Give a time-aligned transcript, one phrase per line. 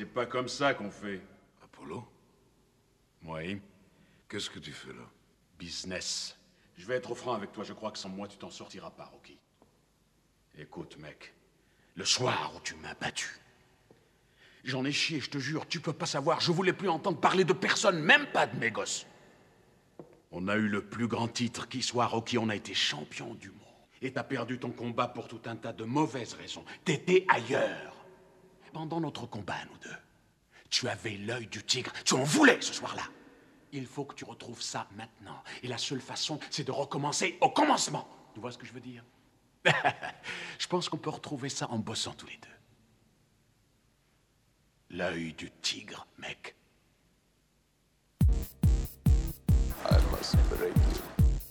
[0.00, 1.20] C'est pas comme ça qu'on fait.
[1.62, 2.08] Apollo?
[3.22, 3.60] Oui.
[4.30, 5.04] Qu'est-ce que tu fais là?
[5.58, 6.38] Business.
[6.78, 9.04] Je vais être franc avec toi, je crois que sans moi, tu t'en sortiras pas,
[9.04, 9.36] Rocky.
[10.56, 11.34] Écoute, mec,
[11.96, 13.28] le soir où tu m'as battu,
[14.64, 17.44] j'en ai chié, je te jure, tu peux pas savoir, je voulais plus entendre parler
[17.44, 19.04] de personne, même pas de mes gosses.
[20.30, 23.50] On a eu le plus grand titre qui soit, Rocky, on a été champion du
[23.50, 23.58] monde.
[24.00, 26.64] Et t'as perdu ton combat pour tout un tas de mauvaises raisons.
[26.86, 27.89] T'étais ailleurs.
[28.72, 29.96] Pendant notre combat, nous deux,
[30.68, 33.02] tu avais l'œil du tigre, tu en voulais ce soir-là.
[33.72, 35.42] Il faut que tu retrouves ça maintenant.
[35.62, 38.08] Et la seule façon, c'est de recommencer au commencement.
[38.34, 39.04] Tu vois ce que je veux dire?
[40.58, 42.48] Je pense qu'on peut retrouver ça en bossant tous les deux.
[44.96, 46.56] L'œil du tigre, mec.
[49.88, 51.09] I must break you.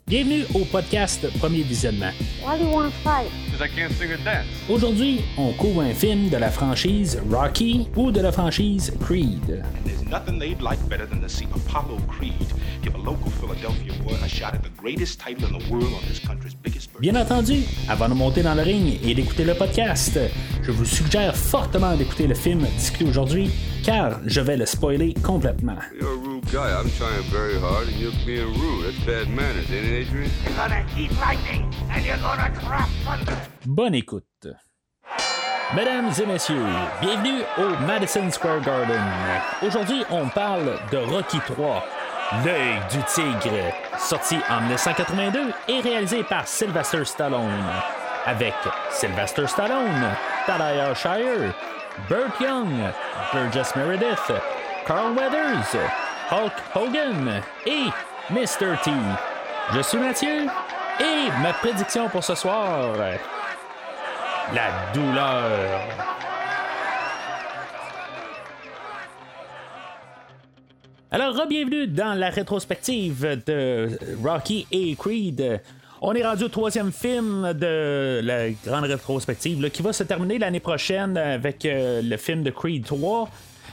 [0.10, 2.12] Bienvenue au podcast Premier Visionnement.
[2.44, 3.30] Why do you want to fight?
[3.46, 4.48] Because I can't sing or dance.
[4.68, 9.64] Aujourd'hui, on couvre un film de la franchise Rocky ou de la franchise Creed.
[9.86, 12.34] There's nothing they'd like better than to see Apollo Creed
[12.82, 16.02] give a local Philadelphia boy a shot at the greatest title in the world on
[16.08, 17.02] this country's biggest bird.
[17.02, 20.20] Bien entendu, avant de monter dans le ring et d'écouter le podcast,
[20.64, 23.52] je vous suggère fortement d'écouter le film discuté aujourd'hui,
[23.84, 25.78] car je vais le spoiler complètement.
[33.66, 34.48] Bonne écoute.
[35.76, 36.66] Mesdames et messieurs,
[37.00, 39.02] bienvenue au Madison Square Garden.
[39.62, 41.84] Aujourd'hui, on parle de Rocky 3,
[42.46, 47.66] L'œil du tigre, sorti en 1982 et réalisé par Sylvester Stallone,
[48.26, 48.54] avec
[48.92, 50.10] Sylvester Stallone,
[50.46, 51.54] Talia Shire,
[52.08, 52.70] Burt Young,
[53.34, 54.32] Burgess Meredith,
[54.86, 55.76] Carl Weathers,
[56.30, 57.90] Hulk Hogan et
[58.32, 58.80] Mr.
[58.84, 58.92] T.
[59.74, 60.46] Je suis Mathieu
[61.00, 62.96] et ma prédiction pour ce soir,
[64.54, 65.82] la douleur.
[71.12, 75.60] Alors, bienvenue dans la rétrospective de Rocky et Creed.
[76.02, 80.62] On est rendu au troisième film de la grande rétrospective qui va se terminer l'année
[80.62, 83.30] prochaine avec euh, le film de Creed 3.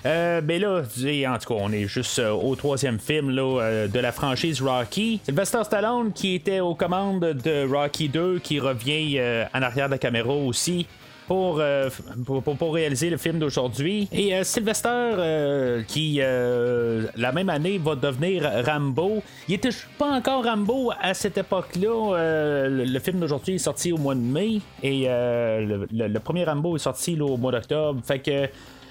[0.07, 3.99] Euh, mais là, en tout cas, on est juste euh, au troisième film euh, de
[3.99, 5.21] la franchise Rocky.
[5.25, 9.21] Sylvester Stallone qui était aux commandes de Rocky 2, qui revient
[9.55, 10.87] en arrière de la caméra aussi.
[11.27, 11.91] Pour, euh,
[12.25, 14.09] pour, pour- réaliser le film d'aujourd'hui.
[14.13, 19.23] Et euh, Sylvester, euh, qui euh, la même année va devenir Rambo.
[19.49, 22.15] Il était pas encore Rambo à cette époque-là.
[22.17, 24.61] Euh, le, le film d'aujourd'hui est sorti au mois de mai.
[24.83, 28.01] Et euh, le, le- le premier Rambo est sorti là, au mois d'octobre.
[28.05, 28.49] Fait que.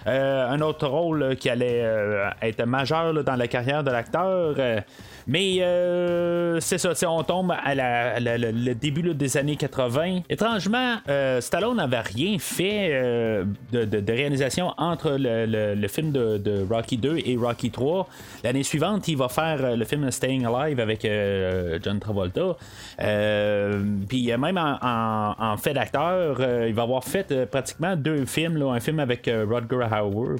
[0.08, 4.56] Euh, un autre rôle là, qui allait euh, être majeur dans la carrière de l'acteur.
[4.60, 4.80] euh,
[5.28, 10.20] mais euh, c'est ça, on tombe à la- le- début des années 80.
[10.30, 16.38] Étrangement, euh, Stallone n'avait rien fait euh, de, de- réalisation entre le, le- film de,
[16.70, 18.08] Rocky 2 et Rocky 3.
[18.44, 22.56] L'année suivante, il va faire euh, le film Staying Alive avec euh, John Travolta.
[23.02, 27.96] Euh, Puis euh, même en, en- fait d'acteur, euh, il va avoir fait euh, pratiquement
[27.96, 28.58] deux films.
[28.58, 29.46] là, un film avec euh,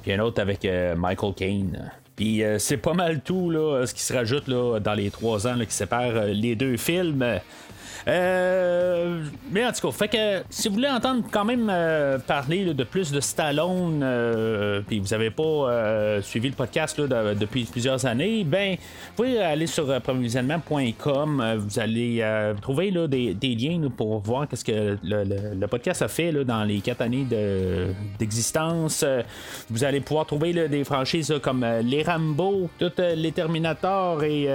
[0.02, 1.92] Puis un autre avec euh, Michael Caine.
[2.16, 5.48] Puis euh, c'est pas mal tout là, ce qui se rajoute là, dans les trois
[5.48, 7.24] ans qui séparent euh, les deux films.
[8.08, 9.20] Euh,
[9.52, 12.74] mais en tout cas, fait que si vous voulez entendre quand même euh, parler là,
[12.74, 17.40] de plus de Stallone, euh, puis vous avez pas euh, suivi le podcast là, de-
[17.40, 23.34] depuis plusieurs années, ben vous pouvez aller sur euh, euh, vous allez trouver là, des,
[23.34, 27.02] des liens pour voir qu'est-ce que le, le- le podcast a fait dans les quatre
[27.02, 27.88] années de-
[28.20, 29.04] d'existence.
[29.70, 34.46] Vous allez pouvoir trouver des franchises comme les Rambo, toutes euh, les Terminator et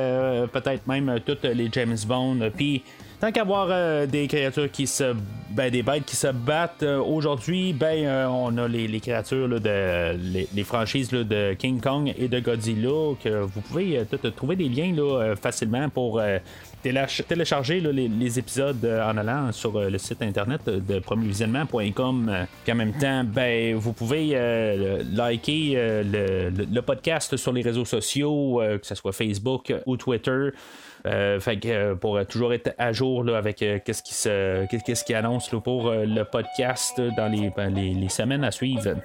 [0.53, 2.51] peut-être même toutes les James Bond.
[2.57, 2.83] Puis
[3.21, 5.15] Tant qu'avoir euh, des créatures qui se.
[5.51, 9.47] Ben, des bêtes qui se battent euh, aujourd'hui, ben, euh, on a les, les créatures
[9.49, 10.17] là, de.
[10.33, 14.31] Les, les franchises là, de King Kong et de Godzilla, que vous pouvez euh, tout-
[14.31, 16.19] trouver des liens là, euh, facilement pour.
[16.19, 16.39] euh,
[16.83, 20.99] téléch- télécharger là, les, les épisodes euh, en allant sur euh, le site internet de
[21.01, 22.29] premiervisionnement.com.
[22.31, 27.53] euh, en même temps, ben, vous pouvez euh, liker euh, le, le- le podcast sur
[27.53, 30.49] les réseaux sociaux, euh, que ce soit Facebook ou Twitter.
[31.07, 34.67] Euh, fait que euh, pour euh, toujours être à jour là, avec qu'est-ce qui se
[34.67, 38.51] qu'est- qu'est-ce qui annonce là, pour le podcast dans les, ben, les, les semaines à
[38.51, 38.97] suivre.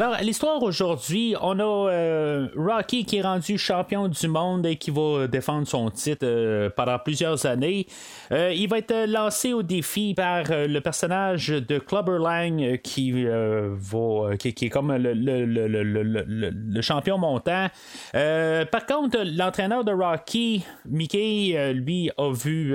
[0.00, 4.90] Alors, l'histoire aujourd'hui, on a euh, Rocky qui est rendu champion du monde et qui
[4.90, 7.86] va défendre son titre euh, pendant plusieurs années.
[8.32, 14.36] Euh, il va être lancé au défi par le personnage de Clubber Lang qui, va,
[14.38, 17.66] qui, est comme le, champion montant.
[18.12, 22.74] par contre, l'entraîneur de Rocky, Mickey, lui, a vu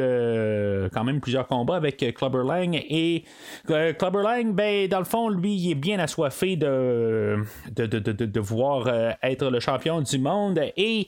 [0.94, 3.24] quand même plusieurs combats avec Clubber Lang et
[3.66, 7.15] Clubber Lang, ben, dans le fond, lui, il est bien assoiffé de,
[7.72, 8.40] de, de, de, de
[8.88, 10.60] euh, être le champion du monde.
[10.78, 11.08] Et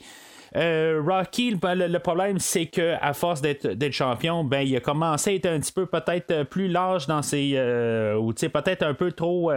[0.58, 5.34] euh, Rocky, le, problème, c'est que à force d'être champion, ben il a commencé à
[5.34, 7.54] être un petit peu peut-être euh, plus large dans ses.
[7.56, 9.52] Euh, ou peut-être un peu trop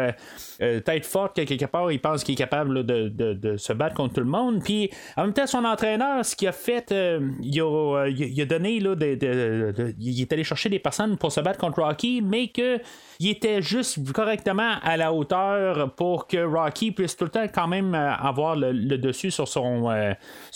[0.59, 4.21] tête forte que quelque part, il pense qu'il est capable de, se battre contre tout
[4.21, 4.63] le monde.
[4.63, 6.95] Puis en même temps, son entraîneur, ce qu'il a fait,
[7.41, 8.81] il a, donné.
[8.81, 12.79] Là, il est allé chercher des personnes pour se battre contre Rocky, mais que
[13.21, 17.69] il était juste correctement à la hauteur pour que Rocky puisse tout le temps quand
[17.69, 19.87] même avoir le, dessus sur son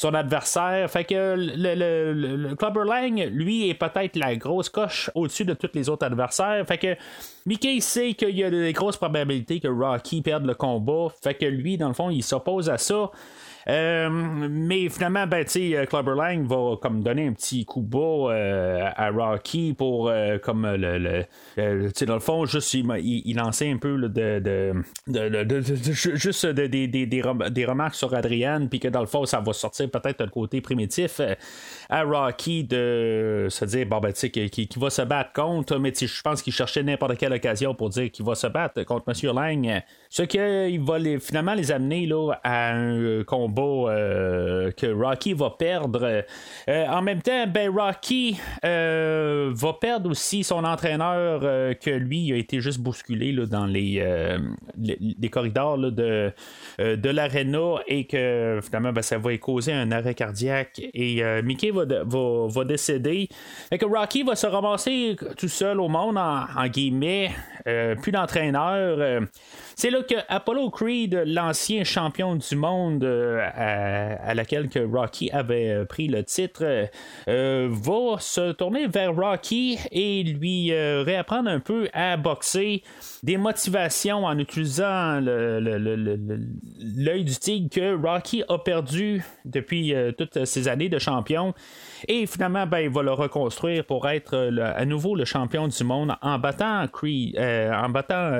[0.03, 5.71] adversaire fait que le, Clubber Lang, lui, est peut-être la grosse coche au-dessus de tous
[5.75, 6.65] les autres adversaires.
[6.67, 6.97] Fait que
[7.47, 11.09] Mickey sait qu'il y a des grosses probabilités que Rocky perde le combat.
[11.23, 13.11] Fait que lui, dans le fond, il s'oppose à ça.
[13.69, 18.91] Euh, mais finalement, ben, euh, Clubber Lang va comme donner un petit coup bas euh,
[18.95, 20.13] à Rocky pour
[20.43, 25.65] comme le, le dans le fond, juste il, il, lançait un peu de, de,
[25.95, 30.31] juste des, remarques sur Adrienne, puis que dans le fond, ça va sortir peut-être le
[30.31, 31.21] côté primitif
[31.89, 35.93] à Rocky de se dire bon ben tu sais qui, va se battre contre, mais
[35.95, 39.33] je pense qu'il cherchait n'importe quelle occasion pour dire qu'il va se battre contre Monsieur
[39.33, 39.83] Lang.
[40.11, 46.25] Ce qui va finalement les amener là, à un combat euh, que Rocky va perdre.
[46.69, 51.41] Euh, en même temps, ben Rocky euh, va perdre aussi son entraîneur
[51.79, 54.03] que lui a été juste bousculé dans les,
[55.31, 56.33] corridors de,
[56.79, 63.29] de et que finalement ben, ça va causer un arrêt cardiaque et Mickey va, décéder.
[63.71, 67.31] Et que Rocky va se ramasser tout seul au monde en, en guillemets,
[68.03, 69.23] plus d'entraîneur.
[69.77, 73.05] C'est là que Apollo Creed, l'ancien champion du monde
[73.57, 76.89] euh, à, laquelle que Rocky avait euh, pris le titre,
[77.29, 82.83] euh, va se tourner vers Rocky et lui réapprendre un peu à boxer
[83.23, 90.89] des motivations en utilisant l'œil du tigre que Rocky a perdu depuis toutes ces années
[90.89, 91.55] de champion.
[92.09, 96.15] Et finalement, ben, il va le reconstruire pour être à nouveau le champion du monde
[96.23, 98.31] en battant Creed, en battant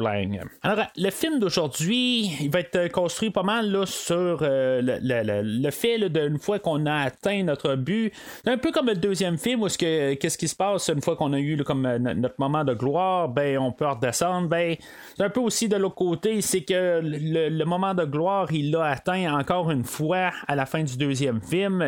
[0.00, 0.40] Lang.
[0.62, 6.08] Alors, le film d'aujourd'hui, il va être construit pas mal là, sur euh, le, fait
[6.08, 8.12] d'une fois qu'on a atteint notre but.
[8.44, 11.16] C'est un peu comme le deuxième film où ce qu'est-ce qui se passe une fois
[11.16, 14.48] qu'on a eu comme euh, notre moment de gloire, ben on peut redescendre.
[14.48, 14.76] Ben,
[15.16, 18.84] c'est un peu aussi de l'autre côté, c'est que le, moment de gloire, il l'a
[18.84, 21.84] atteint encore une fois à la fin du deuxième film.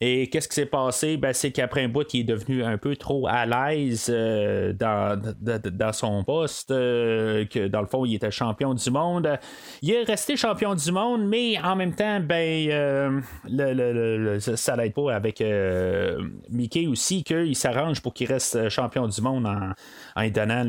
[0.00, 1.16] Et qu'est-ce qui s'est passé?
[1.16, 5.20] Ben, c'est qu'après un bout, il est devenu un peu trop à l'aise euh, dans,
[5.40, 9.38] dans, son poste, que dans le fond, il était champion du monde.
[9.82, 14.94] Il est resté champion du monde, mais en même temps, ben, euh, le, ça l'aide
[14.94, 19.72] pas avec euh, Mickey aussi, qu'il s'arrange pour qu'il reste champion du monde en,
[20.16, 20.28] en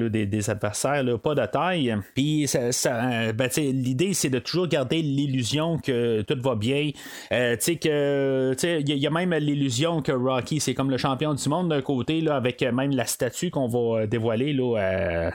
[0.09, 1.95] des, adversaires pas de taille.
[2.15, 6.91] Puis ben, l'idée, c'est de toujours garder l'illusion que tout va bien.
[7.31, 11.69] Euh, que il y, a même l'illusion que Rocky, c'est comme le champion du monde
[11.69, 14.77] d'un côté, là, avec même la statue qu'on va dévoiler là,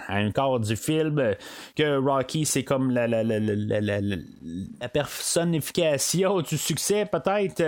[0.08, 1.34] à, un quart du film,
[1.76, 3.40] que Rocky, c'est comme la, la, la,
[4.00, 7.62] la, personnification du succès, peut-être.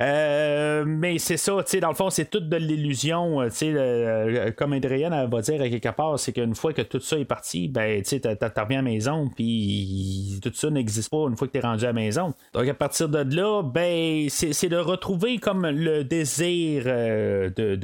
[0.00, 3.40] Euh, mais c'est ça, dans le fond, c'est toute de l'illusion.
[3.42, 7.68] Euh, comme Adrienne va dire quelque part, c'est qu'une fois que tout ça est parti,
[7.68, 11.58] ben, tu reviens à la maison, puis tout ça n'existe pas une fois que tu
[11.58, 12.34] es rendu à la maison.
[12.54, 17.76] Donc, à partir de là, ben, c'est de retrouver comme le désir euh, de,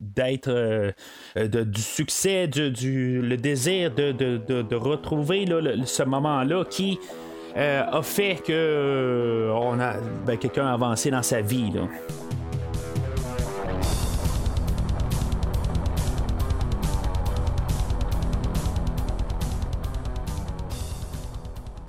[0.00, 0.92] d'être
[1.36, 5.46] du succès, du, le désir de, de retrouver
[5.84, 6.98] ce moment-là qui
[7.56, 11.72] euh, a fait que euh, on a ben, quelqu'un a avancé dans sa vie.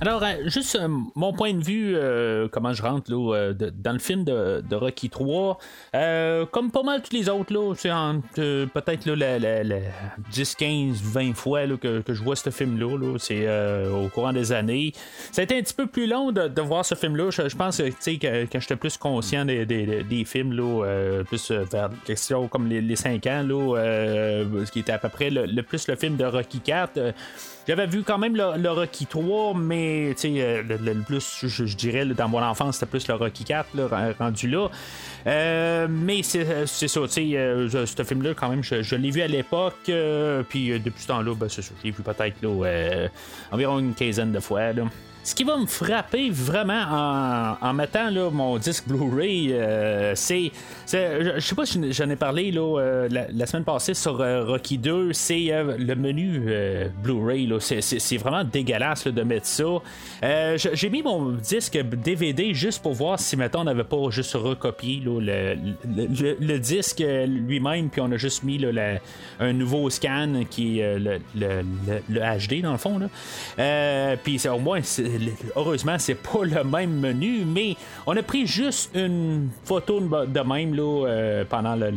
[0.03, 3.91] Alors, euh, juste euh, mon point de vue, euh, comment je rentre là, de- dans
[3.91, 5.59] le film de, de Rocky 3,
[5.93, 7.91] euh, comme pas mal tous les autres, là, c'est
[8.39, 9.75] euh, peut-être la- la- la
[10.31, 14.07] 10, 15, 20 fois là, que, que je vois ce film-là, là, c'est euh, au
[14.09, 14.91] courant des années.
[15.31, 17.29] Ça a été un petit peu plus long de, de voir ce film-là.
[17.29, 21.51] Je, je pense que, quand j'étais plus conscient des, des- des films, là, euh, plus
[21.51, 25.09] euh, vers question comme les, les 5 ans, là, euh, ce qui était à peu
[25.09, 27.13] près le, le plus le film de Rocky 4.
[27.61, 32.05] Euh, j'avais vu quand même le, Rocky 3, mais euh, le, le- plus, je, dirais,
[32.05, 34.67] dans mon enfance, c'était plus le Rocky 4 là, ren- rendu là.
[35.27, 39.21] Euh, mais c'est c'est ça, tu sais, euh, ce film-là, quand même, je, l'ai vu
[39.21, 42.37] à l'époque, euh, puis euh, depuis ce temps-là, ben, c'est ça, je l'ai vu peut-être
[42.43, 43.07] euh,
[43.51, 44.73] environ une quinzaine de fois.
[44.73, 44.83] Là.
[45.23, 50.51] Ce qui va me frapper vraiment en, mettant mon disque Blu-ray, euh, c'est.
[50.91, 55.13] Je sais pas si j'en ai parlé euh, la, semaine passée sur euh, Rocky 2,
[55.13, 56.43] c'est le menu
[57.03, 57.47] Blu-ray.
[57.59, 59.63] C'est- vraiment dégueulasse de mettre ça.
[60.73, 65.03] J'ai mis mon disque DVD juste pour voir si, mettons, on n'avait pas juste recopié
[65.05, 68.59] le, disque lui-même, puis on a juste mis
[69.39, 71.19] un nouveau scan qui est le,
[72.09, 72.99] HD dans le fond.
[74.23, 74.81] puis au moins,
[75.55, 77.75] heureusement, c'est pas le même menu, mais
[78.05, 81.91] on a pris juste une photo de même là, euh, pendant le-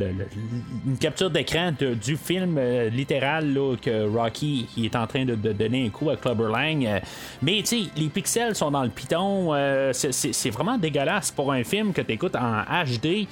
[0.87, 5.35] une capture d'écran du film euh, littéral là, que Rocky il est en train de,
[5.35, 6.85] donner un coup à Clubber Lang.
[6.87, 7.01] Euh,
[7.43, 9.53] mais tu les pixels sont dans le piton.
[9.93, 13.27] c'est- vraiment dégueulasse pour un film que tu écoutes en HD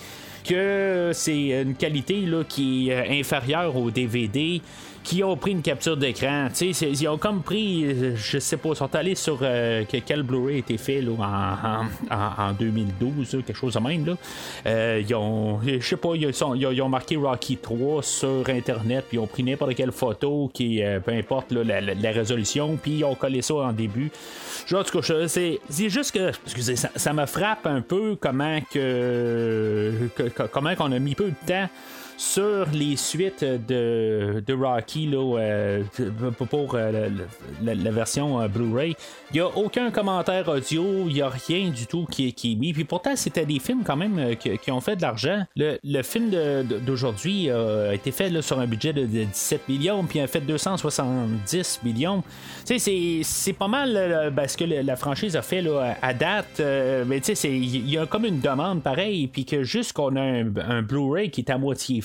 [0.45, 4.61] que c'est une qualité là, qui est inférieure au DVD
[5.04, 6.49] qui ont pris une capture d'écran.
[6.61, 10.23] Ils ont comme pris, euh, je sais pas, ils sont allés sur euh, que- quel
[10.23, 14.06] Blu-ray a été fait là, en, en- en 2012, là, quelque chose de même.
[14.06, 14.14] Là.
[14.66, 19.21] Euh, ils ont, je sais pas, ils, ont, marqué Rocky 3 sur Internet, puis ils
[19.21, 23.04] ont pris n'importe quelle photo, qui, euh, peu importe là, la, la- résolution, puis ils
[23.04, 24.11] ont collé ça en début.
[24.66, 28.16] Genre, en tout cas, c'est, c'est juste que, excusez, ça, ça me frappe un peu
[28.21, 31.68] comment que, que- que- comment qu'on a mis peu de temps
[32.23, 35.83] sur les suites de, de Rocky là, euh,
[36.49, 37.09] pour euh,
[37.62, 38.95] la, version euh, Blu-ray.
[39.33, 42.73] Il n'y a aucun commentaire audio, il n'y a rien du tout qui, est- mis.
[42.73, 45.43] Puis pourtant, c'était des films quand même qui, ont fait de l'argent.
[45.57, 46.31] Le, le film
[46.87, 51.81] d'aujourd'hui a été fait sur un budget de, de 17 millions, puis a fait 270
[51.85, 52.23] millions.
[52.64, 56.61] C'est- pas mal ben, ce que la franchise a fait là, à date.
[56.61, 60.47] euh, mais il y a comme une demande pareille, puis que juste qu'on a un,
[60.69, 62.00] un Blu-ray qui est à moitié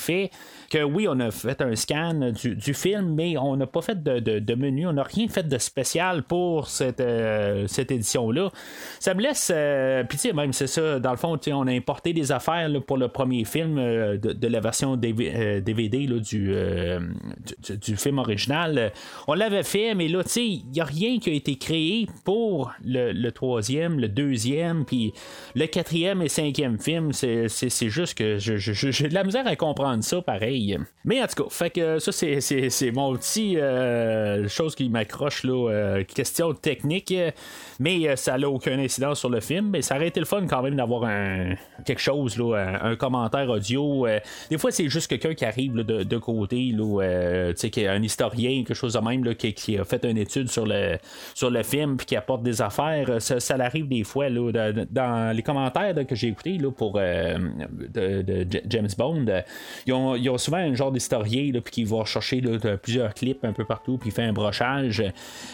[0.70, 4.56] que oui, on a fait un scan du, film, mais on n'a pas fait de,
[4.56, 8.52] menu, on n'a rien fait de spécial pour cette, euh, cette édition-là.
[9.00, 9.52] Ça me laisse.
[9.54, 12.70] euh, puis tu sais, même c'est ça, dans le fond, on a importé des affaires
[12.86, 16.54] pour le premier film euh, de, la version DV- DVD du,
[17.82, 18.92] du, film original.
[19.28, 22.08] On l'avait fait, mais là, tu sais, il n'y a rien qui a été créé
[22.26, 25.14] pour le, le troisième, le deuxième, puis
[25.56, 27.14] le quatrième et cinquième film.
[27.14, 27.48] C'est,
[27.90, 30.78] juste que j'ai de la misère à comprendre ça pareil.
[31.06, 35.70] Mais en tout cas, fait que ça, c'est, mon petit euh, chose qui m'accroche, là,
[35.70, 37.14] euh, question technique,
[37.80, 39.70] mais euh, ça n'a aucun incidence sur le film.
[39.70, 41.56] Mais ça aurait été le fun quand même d'avoir un,
[41.86, 44.08] quelque chose, là, un, commentaire audio.
[44.08, 44.20] euh,
[44.50, 48.64] des fois, c'est juste quelqu'un qui arrive de, côté, là, euh, qui est un historien,
[48.64, 50.98] quelque chose de même, qui, a fait une étude sur le,
[51.34, 53.22] sur le film puis qui apporte des affaires.
[53.22, 54.52] Ça, arrive des fois là,
[54.90, 59.26] dans les commentaires que j'ai écoutés pour de, James Bond.
[59.86, 62.42] ils, ont, ils ont souvent un genre d'historien qui va chercher
[62.82, 65.04] plusieurs clips un peu partout puis fait un brochage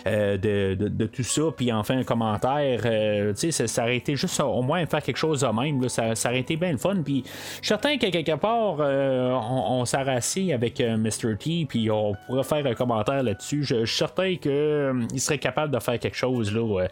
[0.06, 2.82] de, tout ça puis il en fait un commentaire.
[2.86, 5.88] euh, tu sais, ça, aurait été juste au moins faire quelque chose de même.
[5.89, 6.98] ça, aurait été bien le fun.
[7.03, 11.38] Puis je suis certain que quelque part, euh, on, on avec euh, Mr.
[11.38, 13.63] T puis on pourrait faire un commentaire là-dessus.
[13.63, 16.88] Je, suis certain qu'il serait capable de faire quelque chose là,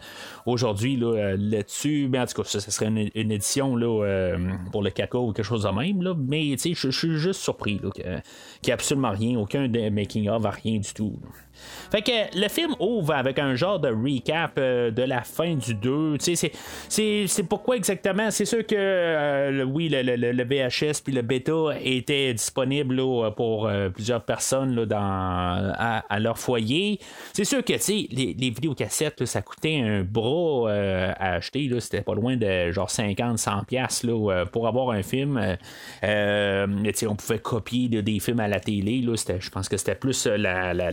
[0.46, 2.08] aujourd'hui là, là-dessus.
[2.10, 4.36] Mais en tout cas, ça, serait une, édition là,
[4.70, 6.02] pour le 4K ou quelque chose de même.
[6.28, 8.22] Mais tu sais, je suis juste surpris qu'il
[8.66, 11.18] n'y a absolument rien, aucun making-of, rien du tout.
[11.90, 15.74] Fait que le film ouvre avec un genre de recap euh, de la fin du
[15.74, 16.18] 2.
[16.18, 16.52] Tu sais,
[16.88, 18.30] c'est- pourquoi exactement?
[18.30, 21.52] C'est sûr que euh, oui, le, le- le- VHS puis le bêta
[21.82, 26.98] était disponible là, pour euh, plusieurs personnes là, dans, à, leur foyer.
[27.32, 31.70] C'est sûr que les, les vidéocassettes, ça coûtait un bras à acheter.
[31.80, 35.40] C'était pas loin de genre 50-100$ piastres, là, euh, pour avoir un film.
[36.02, 39.02] On, pouvait copier des films à la télé.
[39.02, 40.90] Je pense que c'était plus la, la,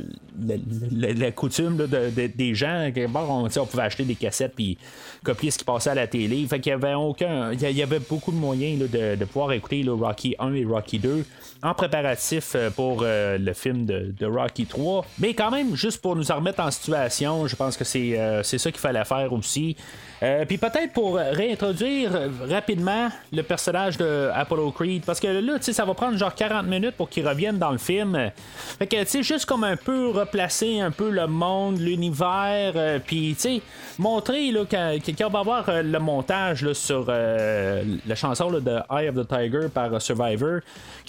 [1.36, 1.88] coutume
[2.36, 2.90] des gens.
[3.10, 4.78] Bon, on, pouvait acheter des cassettes puis
[5.24, 6.46] copier ce qui passait à la télé.
[6.48, 7.52] Fait qu'il y avait aucun.
[7.52, 11.26] Il y avait beaucoup de moyens de, de, pouvoir écouter Rocky 1 et Rocky 2
[11.62, 15.06] en préparatif pour le film de, Rocky 3.
[15.20, 18.72] Mais quand même, juste pour nous remettre en situation, je pense que c'est, c'est ça
[18.72, 19.76] qu'il fallait faire aussi.
[20.22, 22.12] Euh, puis peut-être pour réintroduire
[22.50, 26.96] rapidement le personnage de Apollo Creed, parce que là, ça va prendre genre 40 minutes
[26.96, 28.32] pour qu'il revienne dans le film.
[28.78, 33.00] Fait que, tu sais, juste comme un peu replacer un peu le monde, l'univers, euh,
[33.06, 33.62] puis, tu sais,
[33.98, 39.16] montrer, là, quand, on va voir euh, le montage sur la chanson de Eye of
[39.16, 40.60] the Tiger par Survivor,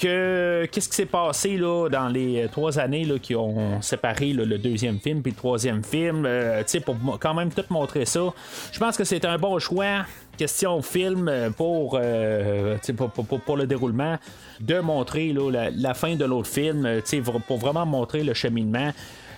[0.00, 0.39] que
[0.70, 4.98] qu'est-ce qui s'est passé, là, dans les trois années, là, qui ont séparé le deuxième
[4.98, 6.28] film puis le troisième film,
[6.66, 8.32] sais, pour quand même tout montrer ça.
[8.72, 10.04] Je pense que c'est un bon choix
[10.40, 14.16] question film euh, euh, pour, pour, pour, le déroulement,
[14.60, 17.00] de montrer la, fin de l'autre film, euh,
[17.46, 18.90] pour vraiment montrer le cheminement.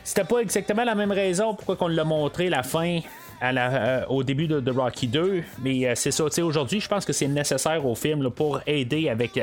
[0.04, 3.00] C'était pas exactement la même raison pourquoi on l'a montré la fin
[4.08, 6.24] au début de, Rocky 2, mais c'est ça.
[6.42, 9.40] Aujourd'hui, je pense que c'est nécessaire au film pour aider avec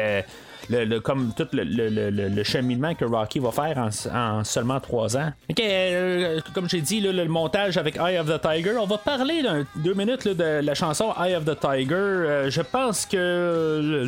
[0.69, 5.31] le, comme tout le, cheminement que Rocky va faire en, seulement trois ans.
[5.59, 9.65] Euh, comme j'ai dit, le montage avec Eye of the Tiger, on va parler d'un
[9.75, 11.93] deux minutes de la chanson Eye of the Tiger.
[11.95, 14.05] Euh, je pense que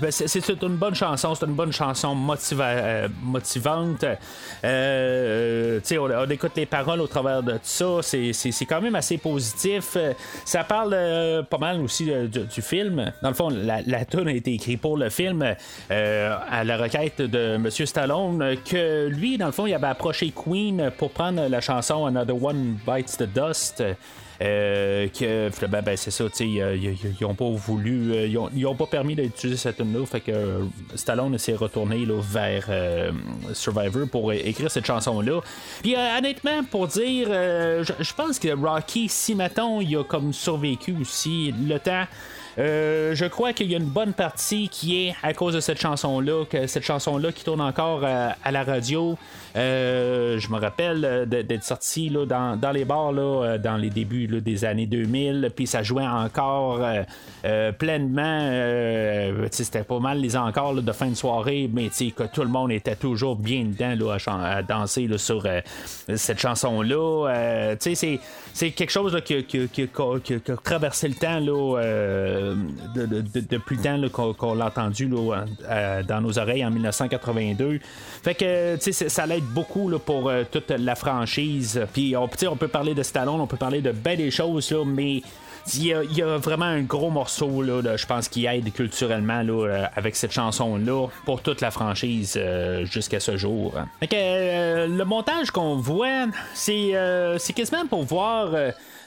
[0.00, 2.16] ben, c'est une bonne chanson, c'est une bonne chanson
[2.60, 4.04] euh, motivante.
[4.62, 9.96] On, on, écoute les paroles au travers de ça, c'est quand même assez positif.
[10.44, 13.12] Ça parle pas mal aussi du, film.
[13.22, 15.44] Dans le fond, la, la tune a été écrite pour le film.
[15.94, 17.70] Euh, à la requête de M.
[17.70, 22.42] Stallone que lui, dans le fond, il avait approché Queen pour prendre la chanson Another
[22.42, 23.84] One Bites the Dust.
[24.42, 29.14] Euh, que ben, ben c'est ça, ils n'ont pas voulu, euh, ils n'ont pas permis
[29.14, 32.68] d'utiliser cette tune-là, fait que Stallone s'est retourné là, vers
[33.52, 35.40] Survivor pour écrire cette chanson-là.
[35.82, 41.52] Puis honnêtement, pour dire, je pense que Rocky, si mettons, il a comme survécu aussi
[41.52, 42.06] le temps
[42.58, 45.80] euh, je crois qu'il y a une bonne partie qui est à cause de cette
[45.80, 49.18] chanson-là, que cette chanson-là qui tourne encore euh, à la radio.
[49.56, 54.64] Euh, je me rappelle d'être sorti là, dans, les bars là, dans les débuts des
[54.64, 56.80] années 2000, puis ça jouait encore
[57.78, 58.50] pleinement.
[59.52, 62.96] C'était pas mal les encore de fin de soirée, mais que tout le monde était
[62.96, 65.46] toujours bien dedans à, danser sur
[66.16, 67.76] cette chanson-là.
[67.78, 71.38] c'est quelque chose qui, a traversé le temps.
[71.38, 72.43] Là,
[72.94, 77.80] depuis le temps qu'on, l'a entendu dans nos oreilles en 1982.
[78.22, 78.76] Fait que
[79.08, 81.80] ça l'aide beaucoup pour euh, toute la franchise.
[81.92, 85.22] Puis on, peut parler de Stallone, on peut parler de bien des choses, mais
[85.74, 89.84] il y, a, vraiment un gros morceau, là, je pense, qui aide culturellement là, euh,
[89.96, 93.72] avec cette chanson-là pour toute la franchise euh, jusqu'à ce jour.
[94.00, 96.92] Fait que, le montage qu'on voit, c'est
[97.54, 98.50] quasiment pour voir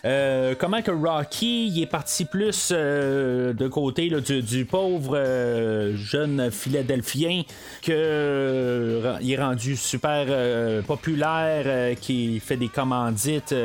[0.06, 7.44] euh, comment que Rocky est parti plus euh, de côté du, pauvre euh, jeune Philadelphien
[7.82, 13.56] que il est rendu super populaire, qui fait des commandites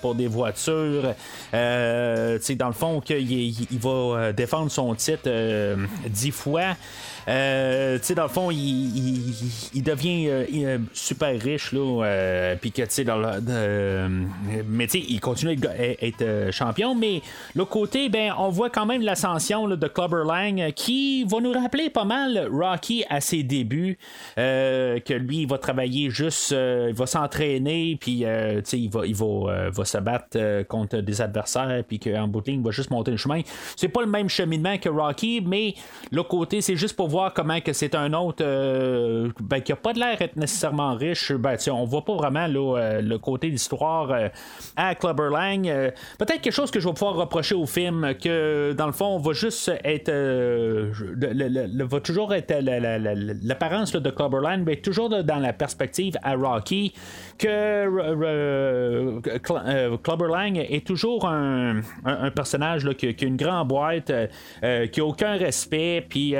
[0.00, 1.14] pour des voitures.
[1.52, 5.28] dans le fond, qu'il il va défendre son titre
[6.08, 6.76] dix fois.
[7.26, 12.56] Euh, tu sais, dans le fond, il, devient euh, euh, super riche, là.
[12.60, 13.18] Puis que, tu sais, dans
[14.66, 16.94] mais tu sais, il continue à être, champion.
[16.94, 17.22] Mais
[17.54, 21.90] l'autre côté, ben, on voit quand même l'ascension de Clubber Lang qui va nous rappeler
[21.90, 23.98] pas mal Rocky à ses débuts.
[24.36, 28.24] que lui, il va travailler juste, il va s'entraîner, puis, tu
[28.64, 32.50] sais, il va, il va, va se battre contre des adversaires, puis qu'en bout de
[32.50, 33.40] ligne, il va juste monter le chemin.
[33.76, 35.74] C'est pas le même cheminement que Rocky, mais
[36.10, 39.76] l'autre côté, c'est juste pour voir comment que c'est un autre euh, ben, qui a
[39.76, 41.32] pas de l'air être nécessairement riche.
[41.32, 44.28] Ben, on voit pas vraiment euh, le côté d'histoire euh,
[44.76, 45.64] à Clubber Lang.
[46.18, 49.18] Peut-être quelque chose que je vais pouvoir reprocher au film, que dans le fond, on
[49.18, 50.10] va juste être.
[50.10, 52.54] Le, va toujours être
[53.42, 56.92] l'apparence de Clubber Lang, mais toujours dans la perspective à Rocky,
[57.38, 57.88] que
[59.96, 61.80] Clubber Lang est toujours un,
[62.34, 64.12] personnage qui, a une grande boîte,
[64.92, 66.34] qui a aucun respect, puis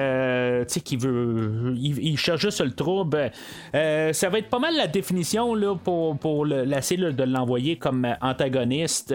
[0.64, 1.74] qui veut.
[1.76, 3.30] Il, cherche juste le trouble.
[3.74, 8.06] Euh, ça va être pas mal la définition là, pour, pour le, de l'envoyer comme
[8.20, 8.78] antagoniste.
[8.88, 9.14] sexiste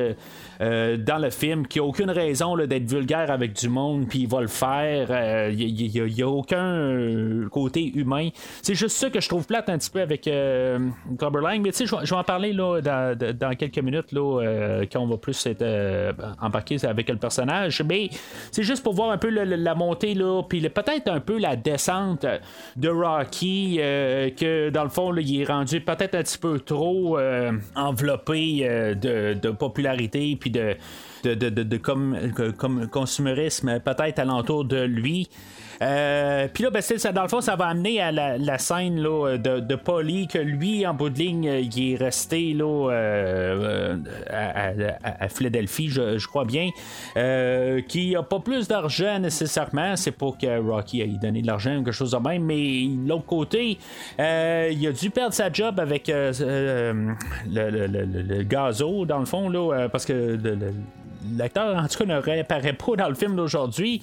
[0.60, 4.42] dans le film, qui a aucune raison d'être vulgaire avec du monde, puis il va
[4.42, 5.52] le faire.
[5.52, 5.74] Il
[6.16, 8.30] n'y a, aucun côté humain.
[8.62, 11.86] C'est juste ça que je trouve plate un petit peu avec Clubber Lang, mais tu
[11.86, 15.66] sais, je vais en parler là, dans, quelques minutes là, quand on va plus être
[16.42, 17.82] embarqué avec le personnage.
[17.88, 18.10] Mais
[18.52, 20.16] c'est juste pour voir un peu la, montée,
[20.48, 22.26] puis peut-être un peu la descente
[22.76, 27.18] de Rocky, euh, que dans le fond, il est rendu peut-être un petit peu trop
[27.18, 30.76] euh, enveloppé euh, de, popularité, puis de,
[31.24, 32.18] de, de, comme,
[32.58, 35.30] comme consumérisme peut-être alentour de lui.
[35.82, 39.60] Euh, puis là, ben, ça, dans le fond, ça va amener à la, scène de,
[39.60, 43.98] de Polly, que lui, en bout de ligne, il est resté là, euh,
[44.30, 46.70] à, Philadelphie, je, crois bien,
[47.18, 49.96] euh, qui a pas plus d'argent nécessairement.
[49.96, 53.26] C'est pour que Rocky ait donné de l'argent ou quelque chose de même, mais l'autre
[53.26, 53.78] côté,
[54.20, 57.16] il a dû perdre sa job avec le,
[57.52, 60.38] le, gazo, dans le fond, là, parce que
[61.38, 64.02] l'acteur, en tout cas, ne réapparaît pas dans le film d'aujourd'hui.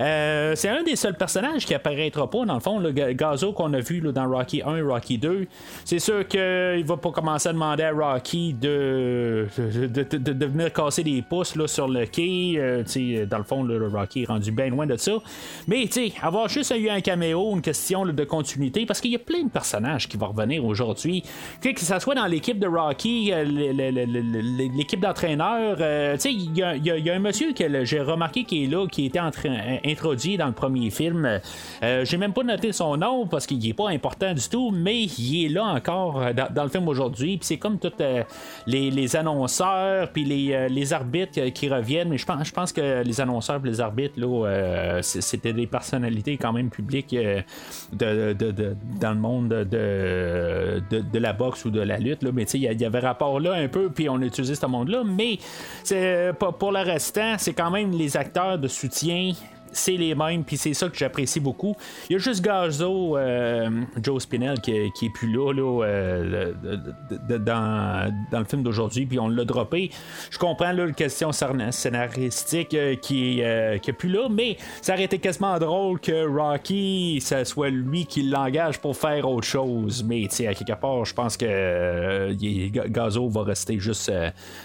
[0.00, 3.72] Euh, c'est un des seuls personnages qui apparaîtra pas, dans le fond, le Gazo qu'on
[3.74, 5.46] a vu dans Rocky 1 et Rocky 2.
[5.84, 11.22] C'est sûr qu'il va pas commencer à demander à Rocky de, de, venir casser des
[11.22, 12.54] pouces là, sur le quai.
[12.56, 15.12] Euh, dans le fond, le Rocky est rendu bien loin de ça.
[15.66, 15.88] Mais
[16.22, 19.50] avoir juste eu un caméo, une question de continuité, parce qu'il y a plein de
[19.50, 21.22] personnages qui vont revenir aujourd'hui.
[21.62, 25.78] Que ce soit dans l'équipe de Rocky, euh, l'équipe d'entraîneurs,
[26.24, 30.36] il il y, a un monsieur que j'ai remarqué qui est là, qui était introduit
[30.36, 31.40] dans le premier film.
[31.82, 35.02] Euh, j'ai même pas noté son nom parce qu'il est pas important du tout, mais
[35.02, 37.36] il est là encore euh, dans, le film aujourd'hui.
[37.38, 38.22] Puis c'est comme tous euh,
[38.66, 42.08] les, annonceurs, puis les, arbitres qui reviennent.
[42.08, 46.36] Mais je pense, je pense que les annonceurs et les arbitres, là, c'était des personnalités
[46.36, 47.14] quand même publiques
[47.92, 48.34] de,
[49.00, 52.22] dans le monde de, de, la boxe ou de la lutte.
[52.22, 52.30] Là.
[52.32, 55.02] Mais il y, avait rapport là un peu, puis on a utilisé ce monde-là.
[55.04, 55.38] Mais
[55.84, 59.32] c'est pas pour le restant, c'est quand même les acteurs de soutien
[59.72, 61.76] c'est les mêmes, puis c'est ça que j'apprécie beaucoup.
[62.08, 63.70] Il y a juste Gazo, euh,
[64.02, 65.52] Joe Spinell, qui, qui est plus là,
[65.84, 66.52] euh,
[67.38, 69.90] dans, le film d'aujourd'hui, puis on l'a droppé.
[70.30, 73.42] Je comprends là, la question scénaristique euh, qui,
[73.82, 78.06] qui est plus là, mais ça aurait été quasiment drôle que Rocky, ça soit lui
[78.06, 80.04] qui l'engage pour faire autre chose.
[80.04, 82.32] Mais à quelque part, je pense que
[82.88, 84.12] Gazo va rester juste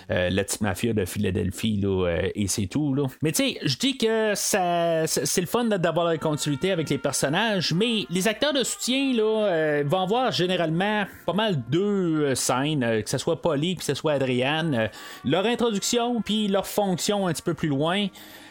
[0.10, 2.94] la petite mafia de Philadelphie, là, et c'est tout.
[2.94, 3.04] Là.
[3.22, 6.89] Mais tu sais, je dis que ça euh, c'est le fun d'avoir la continuité avec
[6.89, 12.36] les personnages, mais les acteurs de soutien euh, vont avoir généralement pas mal deux euh,
[12.36, 14.89] scènes, que ce soit Polly, que ce soit Adrienne,
[15.23, 18.08] leur introduction, puis leur fonction un petit peu plus loin.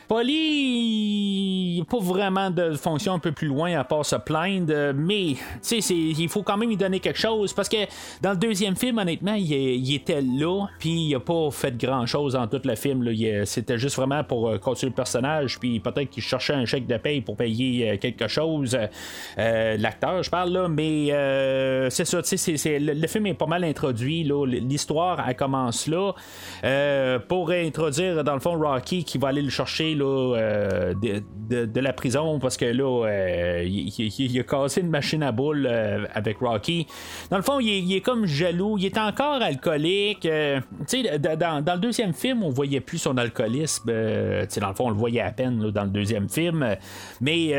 [0.08, 5.36] Polly, pas vraiment de fonction un peu plus loin à part se plaindre, mais
[5.70, 7.76] il faut quand même lui donner quelque chose parce que
[8.20, 12.34] dans le deuxième film, honnêtement, il, était là, puis il a pas fait grand chose
[12.34, 13.08] dans tout le film.
[13.44, 16.96] C'était juste vraiment pour euh, continuer le personnage, puis peut-être qu'il cherchait un chèque de
[16.96, 18.76] paye pour payer euh, quelque chose.
[19.38, 21.08] Euh, l'acteur, je parle là, mais
[21.90, 24.24] c'est ça, le, le, film est pas mal introduit.
[24.24, 26.12] L'histoire, elle commence là
[27.28, 32.38] pour introduire dans le fond Rocky qui va aller le chercher euh, de, la prison
[32.38, 36.86] parce que là, euh, il, a cassé une machine à boules euh, avec Rocky.
[37.30, 38.76] Dans le fond, il est, comme jaloux.
[38.78, 40.26] Il est encore alcoolique.
[40.26, 43.86] Dans, dans, le deuxième film, on voyait plus son alcoolisme.
[43.86, 46.76] dans le fond, on le voyait à peine dans le deuxième film.
[47.20, 47.54] Mais il y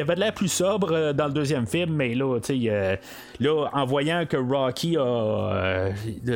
[0.00, 1.94] avait de l'air plus sobre dans le deuxième film.
[1.94, 2.38] Mais là,
[3.40, 5.90] là en voyant que Rocky a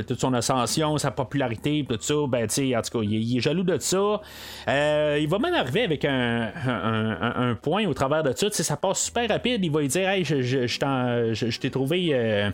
[0.06, 3.78] toute son ascension, sa popularité, tout ça, ben, en tout cas, il, est jaloux de
[3.78, 4.20] ça.
[4.68, 8.48] Euh, il va même arriver avec un, point au travers de ça.
[8.50, 9.64] Ça passe super rapide.
[9.64, 12.10] Il va lui dire Hey, je, t'ai trouvé.
[12.12, 12.50] Euh,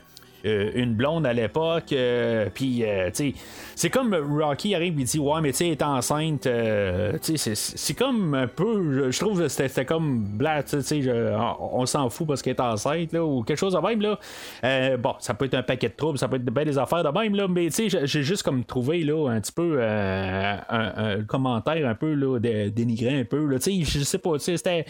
[0.46, 1.92] euh, une blonde à l'époque.
[1.92, 3.35] Euh, puis, euh, tu sais,
[3.76, 6.44] c'est comme Rocky arrive et dit Ouais, mais tu sais, est enceinte.
[7.20, 9.10] sais, c'est comme un peu.
[9.10, 11.02] Je trouve que c'était comme blat, tu sais,
[11.60, 14.96] on, s'en fout parce qu'elle est enceinte, là, ou quelque chose de même, là.
[14.96, 17.10] bon, ça peut être un paquet de troubles, ça peut être bien des affaires de
[17.16, 21.86] même, là, mais tu sais, j'ai juste comme trouvé, là, un petit peu un, commentaire
[21.86, 24.86] un peu, là, dénigré un peu, là, tu sais, je sais pas, c'était.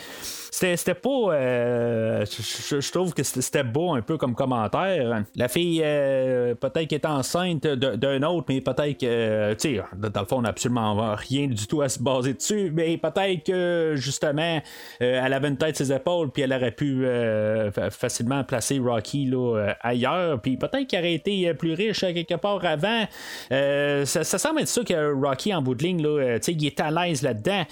[0.58, 2.24] C'était pas.
[2.24, 5.22] je trouve que c'était beau un peu comme commentaire.
[5.34, 10.20] La fille, euh, peut-être qu'elle est enceinte d'un autre, mais peut-être que, tu sais, dans
[10.20, 13.94] le fond, on n'a absolument rien du tout à se baser dessus, mais peut-être que,
[13.96, 14.60] justement,
[15.02, 19.26] euh, elle avait une tête ses épaules, puis elle aurait pu euh, facilement placer Rocky
[19.26, 23.04] là, ailleurs, puis peut-être qu'elle aurait été plus riche quelque part avant.
[23.50, 27.22] Ça, semble être ça que Rocky, en bout de ligne, là, il est à l'aise
[27.22, 27.64] là-dedans.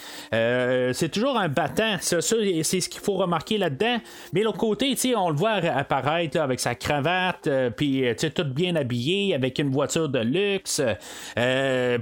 [0.92, 3.98] c'est toujours un battant, c'est ce qu'il faut remarquer là-dedans,
[4.32, 7.48] mais l'autre côté, on le voit apparaître avec sa cravate.
[7.76, 10.80] puis tout bien habillé, avec une voiture de luxe.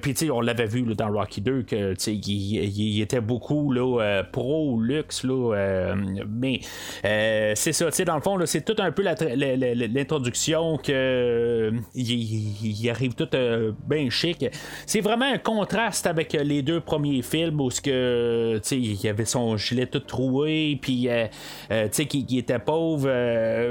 [0.00, 5.24] Puis on l'avait vu dans Rocky 2 que il, il, était beaucoup là, pro luxe.
[5.24, 5.94] Là,
[6.28, 6.60] mais
[7.54, 13.28] c'est ça, dans le fond, c'est tout un peu l'introduction que il, arrive tout
[13.86, 14.46] bien chic.
[14.86, 19.24] C'est vraiment un contraste avec les deux premiers films où ce que il y avait
[19.24, 21.08] son gilet tout troué, puis
[22.08, 23.08] qui, était pauvre.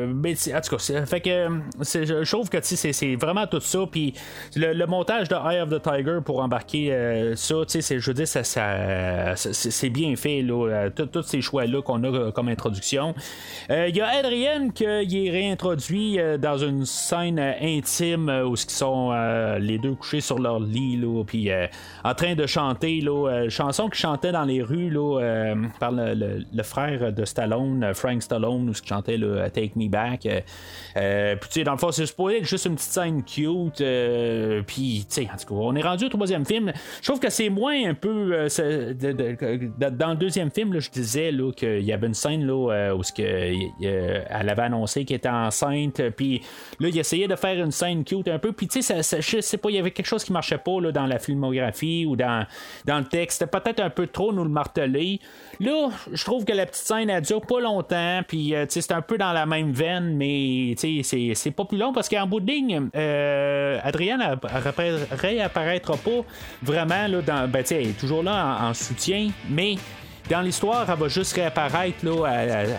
[0.08, 1.48] mais en tout cas, fait que
[1.82, 3.80] je trouve que c'est vraiment tout ça.
[3.92, 4.14] Puis
[4.56, 8.44] le, montage de Eye of the Tiger pour embarquer ça, je veux dire, ça,
[9.36, 10.46] c'est bien fait.
[10.96, 13.14] Tous ces choix-là qu'on a comme introduction.
[13.70, 19.12] Il y a Adrienne qui est réintroduit dans une scène intime où ils sont
[19.60, 21.50] les deux couchés sur leur lit, puis
[22.04, 27.12] en train de chanter, là, chanson qu'ils chantaient dans les rues là, par le, frère
[27.12, 29.20] de Stallone, Frank Stallone, où il chantait
[29.54, 30.22] Take Me Back.
[30.22, 30.32] puis
[30.94, 33.84] tu sais, dans le fond, c'est supposé juste une petite scène cute.
[34.68, 36.72] puis, tu sais, on est rendu au troisième film.
[37.02, 38.48] Je trouve que c'est moins un peu.
[39.78, 43.24] dans le deuxième film, je disais qu'il y avait une scène là, où que,
[43.82, 46.02] elle avait annoncé qu'elle était enceinte.
[46.12, 46.42] Puis
[46.80, 48.52] là, il essayait de faire une scène cute un peu.
[48.52, 50.92] Puis, tu sais, je sais pas, il y avait quelque chose qui marchait pas là,
[50.92, 52.46] dans la filmographie ou dans,
[52.88, 53.46] le texte.
[53.46, 55.20] Peut-être un peu trop nous le marteler.
[55.60, 58.22] Là, je trouve que la petite scène, elle dure pas longtemps.
[58.28, 62.10] Puis, euh, c'est un peu dans la même veine, mais c'est pas plus long parce
[62.10, 64.40] qu'en bout de ligne, euh, Adrienne
[65.12, 66.26] réapparaîtra pas
[66.62, 67.50] vraiment là, dans.
[67.50, 69.76] Ben, elle est toujours là en soutien, mais
[70.32, 72.26] dans l'histoire, elle va juste réapparaître là,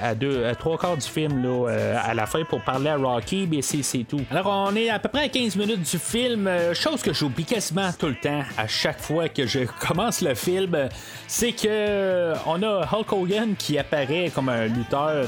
[0.03, 3.47] à, deux, trois quarts du film là, euh, à la fin pour parler à Rocky,
[3.51, 4.23] mais c'est, tout.
[4.31, 7.45] Alors, on est à peu près à 15 minutes du film, euh, chose que j'oublie
[7.45, 10.88] quasiment tout le temps à chaque fois que je commence le film,
[11.27, 15.27] c'est que euh, on a Hulk Hogan qui apparaît comme un lutteur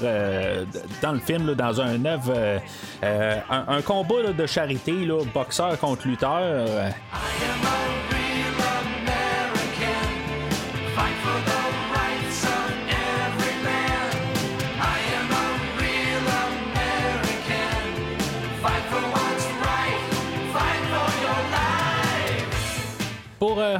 [1.02, 2.60] dans le film, dans un œuvre,
[3.02, 6.66] un, combat de charité, là, boxeur contre lutteur.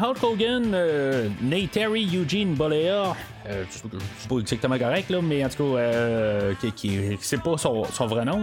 [0.01, 3.15] Hulk Hogan, euh, Nate Terry Eugene Bollea,
[3.47, 7.83] euh, c'est pas exactement correct, là, mais en tout cas, euh, qui, c'est pas son,
[8.07, 8.41] vrai nom.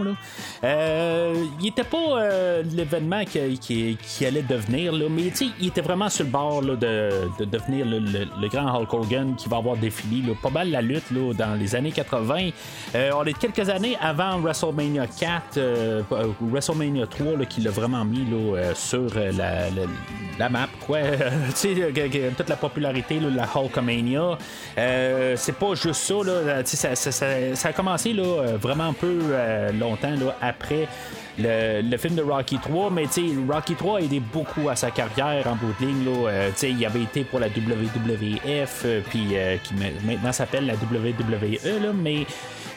[0.62, 6.24] Euh, il était pas l'événement qui, qui, allait devenir, là, mais il était vraiment sur
[6.24, 10.50] le bord de, de, devenir le, grand Hulk Hogan qui va avoir défilé là, pas
[10.50, 12.50] mal la lutte là, dans les années 80.
[13.14, 15.60] on est quelques années avant WrestleMania 4,
[16.40, 19.68] WrestleMania 3 là, qui l'a vraiment mis là, sur la,
[20.38, 20.68] la, map.
[20.86, 20.98] Quoi.
[22.36, 24.38] toute la popularité la Hulkamania.
[25.36, 26.64] C'est pas juste ça, là.
[26.64, 27.12] Ça, ça,
[27.54, 30.88] ça, a commencé là, euh, vraiment un peu euh, longtemps là, après
[31.38, 33.04] le, film de Rocky 3, mais
[33.48, 36.06] Rocky 3 a aidé beaucoup à sa carrière en bout de ligne.
[36.62, 42.24] Il avait été pour la WWF, puis qui maintenant s'appelle la WWE, là, mais euh,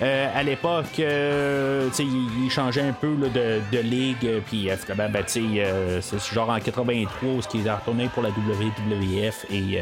[0.02, 6.50] à l'époque, euh, il, changeait un peu de, de, ligue, puis ben, ben, c'est genre
[6.50, 9.80] en 83 ce qu'il a retourné pour la WWF et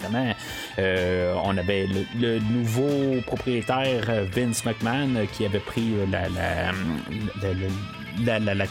[0.00, 0.34] vraiment
[1.44, 6.72] on avait le, nouveau propriétaire Vince McMahon qui avait pris la, la,
[7.42, 7.52] la,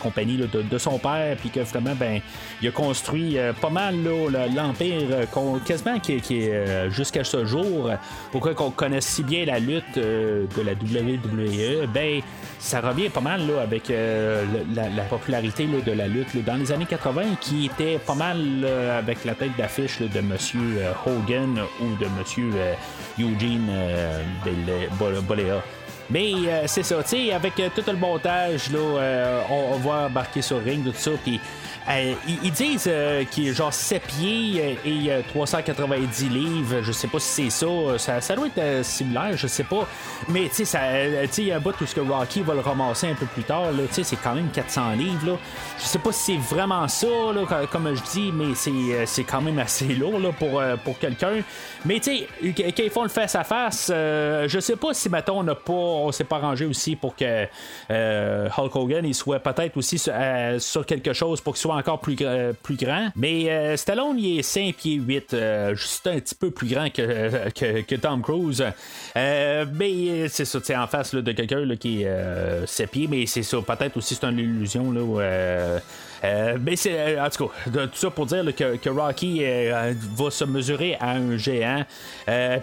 [0.02, 2.22] compagnie de, son père, puis que vraiment, ben,
[2.62, 3.96] il a construit euh, pas mal
[4.56, 7.92] l'empire, euh, quasiment qui, euh, jusqu'à ce jour.
[8.32, 12.22] Pourquoi qu'on connaisse si bien la lutte de la WWE, ben,
[12.60, 17.22] ça revient pas mal là, avec la, popularité de la lutte dans les années 80,
[17.42, 18.38] qui était pas mal
[18.98, 20.60] avec la tête d'affiche de Monsieur
[21.06, 22.52] Hogan ou de Monsieur
[23.18, 23.70] Eugene
[25.28, 25.62] Bolea.
[26.12, 29.78] Mais euh, c'est ça, tu sais, avec euh, tout le montage, là, euh, on, on,
[29.78, 31.40] va embarquer sur ring, tout ça, puis
[31.90, 36.82] euh, ils, disent euh, qu'il est genre 7 pieds et 390 euh, livres.
[36.84, 37.66] Je sais pas si c'est
[37.98, 38.22] ça.
[38.22, 38.36] ça.
[38.36, 39.88] doit être similaire, je sais pas.
[40.28, 40.80] Mais tu sais,
[41.38, 43.44] il y a un bout où ce que Rocky va le ramasser un peu plus
[43.44, 43.68] tard.
[43.92, 45.40] C'est quand même 400 livres.
[45.80, 48.54] Je sais pas si c'est vraiment ça, là, comme je dis, mais
[49.06, 51.42] c'est quand même assez lourd là, pour, pour quelqu'un.
[51.86, 55.40] Mais tu sais, quand ils font le face à face, je sais pas si mettons
[55.40, 57.46] on pas, on s'est pas rangé aussi pour que
[57.90, 60.14] Hulk Hogan il soit peut-être aussi sur,
[60.60, 62.18] sur quelque chose pour qu'il soit encore plus,
[62.64, 63.10] plus grand.
[63.16, 65.36] Mais Stallone, il est 5 pieds 8,
[65.74, 68.64] juste un petit peu plus grand que, Tom Cruise.
[69.16, 73.98] mais c'est ça, en face de quelqu'un qui est 7 pieds, mais c'est ça, peut-être
[73.98, 74.92] aussi c'est une illusion.
[74.92, 75.80] Là, euh,
[76.24, 80.44] mais c'est, euh, en tout cas, tout ça pour dire que, Rocky euh, va se
[80.44, 81.86] mesurer à un géant.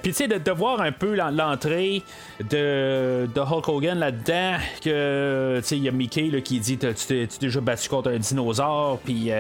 [0.03, 2.03] Puis, tu sais, de, voir un peu l'entrée
[2.41, 6.95] de, de, Hulk Hogan là-dedans, que, tu sais, il y a Mickey qui dit Tu
[7.07, 9.31] t'es déjà battu contre un dinosaure, puis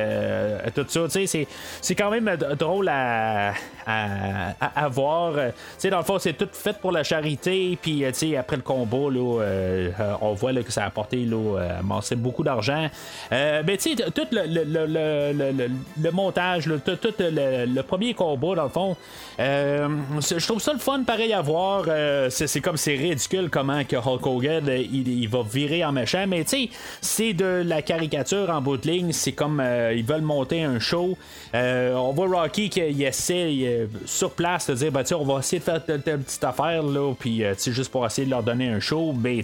[0.74, 1.46] tout ça, tu sais,
[1.80, 3.52] c'est quand même drôle à,
[3.86, 5.34] à, voir.
[5.34, 5.40] Tu
[5.78, 8.62] sais, dans le fond, c'est tout fait pour la charité, puis, tu sais, après le
[8.62, 12.88] combat, là, on voit que ça a apporté, là, amassé beaucoup d'argent.
[13.30, 18.68] mais, tu sais, tout le, le, le, le montage, tout, le, premier combat, dans le
[18.68, 18.96] fond,
[19.38, 19.88] euh,
[20.20, 21.84] je trouve ça le fun pareil à voir.
[21.88, 26.24] Euh, c'est comme c'est ridicule comment que Hulk Hogan euh, il, va virer en méchant,
[26.26, 29.12] mais tu sais, c'est de la caricature en bout de ligne.
[29.12, 29.62] C'est comme
[29.94, 31.16] ils veulent monter un show.
[31.54, 35.84] on voit Rocky qui essaie sur place de dire ben, on va essayer de faire
[35.84, 39.12] telle, petite affaire, là, puis juste pour essayer de leur donner un show.
[39.12, 39.42] Ben,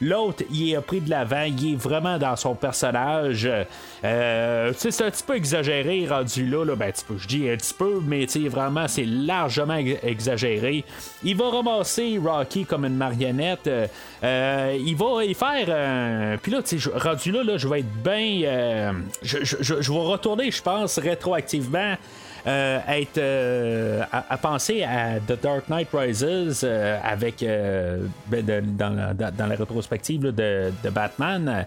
[0.00, 3.48] l'autre, il est pris de l'avant, il est vraiment dans son personnage.
[4.02, 8.00] Euh, c'est un petit peu exagéré rendu là, là ben, je dis un petit peu,
[8.02, 10.84] mais vraiment c'est largement exagéré.
[11.22, 13.66] Il va ramasser Rocky comme une marionnette.
[13.66, 13.86] Euh,
[14.24, 16.38] euh, il va y faire.
[16.42, 16.60] Puis là,
[16.94, 18.94] rendu là, là, je vais être bien.
[19.22, 21.96] je, je, vais retourner, je pense, rétroactivement
[22.46, 22.78] euh,
[23.18, 27.44] euh, à, penser à The Dark Knight Rises euh, avec
[28.26, 31.66] ben, dans, la, rétrospective de, Batman.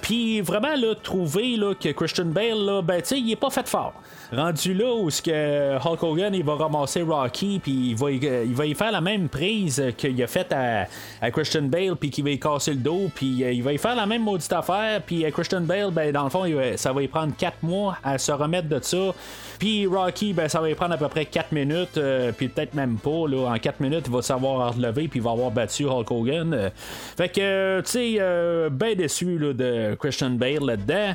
[0.00, 3.94] Puis vraiment trouver là, que Christian Bale, là, ben, il est pas fait fort.
[4.32, 8.54] Rendu là où ce que Hulk Hogan il va ramasser Rocky puis il va, il
[8.54, 10.88] va y faire la même prise qu'il a fait à,
[11.20, 13.94] à, Christian Bale puis qu'il va y casser le dos puis il va y faire
[13.94, 16.44] la même maudite affaire puis Christian Bale ben dans le fond
[16.76, 19.14] ça va y prendre 4 mois à se remettre de ça
[19.58, 22.74] puis Rocky, ben, ça va y prendre à peu près 4 minutes, euh, puis peut-être
[22.74, 23.28] même pas.
[23.28, 26.54] Là, en 4 minutes, il va savoir relever, puis il va avoir battu Hulk Hogan.
[26.54, 26.70] Euh.
[27.16, 31.14] fait que, tu sais, euh, ben déçu là, de Christian Bale là-dedans.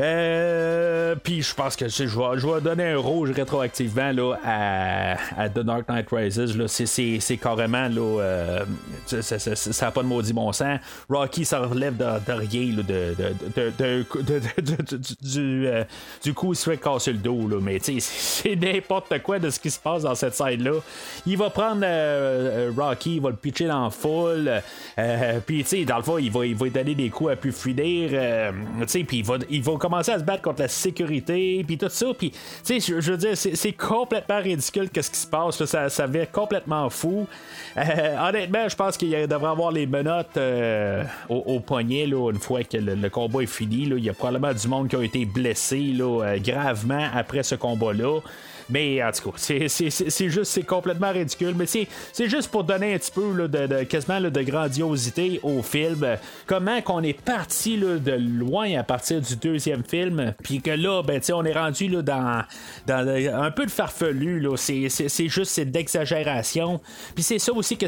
[0.00, 5.48] Euh, puis je pense que je vais, je vais donner un rouge rétroactivement là, à,
[5.48, 6.56] The Dark Knight Rises.
[6.56, 6.66] Là.
[6.68, 8.64] C'est, carrément là, euh,
[9.06, 10.78] ça n'a pas de maudit bon sens.
[11.08, 12.82] Rocky ça relève de, rien
[15.22, 15.84] du, euh,
[16.22, 17.48] du coup il se fait casser le dos.
[17.48, 17.58] Là.
[17.60, 20.80] Mais c'est n'importe quoi de ce qui se passe dans cette scène-là.
[21.26, 21.84] Il va prendre
[22.76, 24.50] Rocky, il va le pitcher dans la foule.
[25.46, 28.10] puis dans le fond, il va, il va donner des coups à plus finir.
[28.86, 32.06] puis il va, il va commencer à se battre contre la sécurité, puis tout ça.
[32.16, 35.62] Puis, tu sais, je, veux dire, c'est complètement ridicule qu'est-ce qui se passe.
[35.64, 37.26] Ça, ça va complètement fou.
[37.76, 42.62] Euh, honnêtement, je pense qu'il devrait avoir les menottes euh, au, poignet là, une fois
[42.62, 43.86] que le, combat est fini.
[43.86, 43.96] Là.
[43.98, 47.56] Il y a probablement du monde qui a été blessé là, euh, gravement après ce
[47.56, 48.20] combat-là.
[48.70, 51.54] Mais en tout cas, c'est juste, c'est complètement ridicule.
[51.56, 56.06] Mais c'est juste pour donner un petit peu de, quasiment de grandiosité au film.
[56.46, 61.20] Comment qu'on est parti de loin à partir du deuxième film, puis que là, ben,
[61.32, 62.42] on est rendu là, dans,
[62.86, 64.46] dans un peu de farfelu.
[64.56, 66.80] C'est juste d'exagération.
[67.14, 67.86] Puis c'est ça aussi que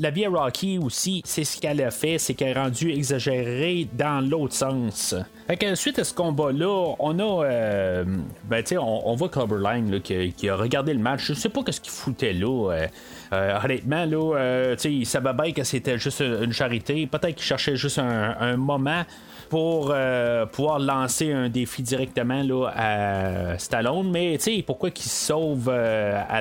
[0.00, 3.88] la vie à Rocky aussi, c'est ce qu'elle a fait, c'est qu'elle est rendue exagérée
[3.92, 5.14] dans l'autre sens.
[5.46, 7.44] Fait que suite à ce combat-là, on a.
[7.44, 8.04] Euh,
[8.44, 9.58] ben, tu sais, on, voit Clubber
[10.06, 11.24] qui, a regardé le match.
[11.26, 12.70] Je sais pas ce qu'il foutait là.
[12.72, 12.86] Euh,
[13.32, 17.06] euh, honnêtement, là, sais, il savait bien que c'était juste une charité.
[17.06, 19.04] Peut-être qu'il cherchait juste un moment
[19.48, 24.10] pour euh, pouvoir lancer un défi directement là, à Stallone.
[24.10, 26.40] Mais pourquoi qu'il se sauve euh, à,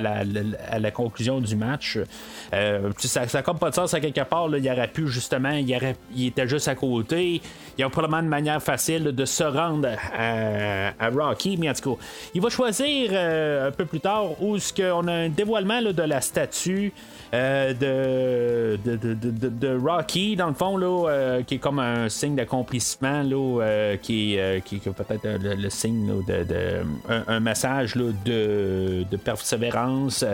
[0.79, 1.99] la, conclusion du match?
[2.53, 4.47] Euh, Ça n'a comme pas de sens à quelque part.
[4.55, 5.77] il aurait pu justement, il,
[6.15, 7.41] il était juste à côté.
[7.77, 11.57] Il y a probablement une manière facile de se rendre à, Rocky.
[11.57, 12.01] Mais en tout cas,
[12.33, 16.21] il va choisir un peu plus tard où ce qu'on a un dévoilement de la
[16.21, 16.91] statue.
[17.31, 22.35] de, de, Rocky, dans le fond, là, qui est comme un signe
[23.01, 26.83] d'accomplissement euh, qui, euh, qui, qui, peut-être le, signe de,
[27.27, 30.25] un, message de, de, persévérance.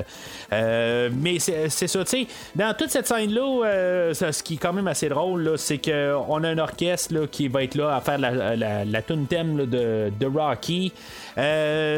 [0.52, 4.88] Euh, mais c'est ça, tu sais, dans toute cette scène-là, ce qui est quand même
[4.88, 8.86] assez drôle, c'est qu'on a un orchestre qui va être là à faire la, la,
[8.86, 10.91] la tune thème de, de Rocky.
[11.35, 11.41] Tu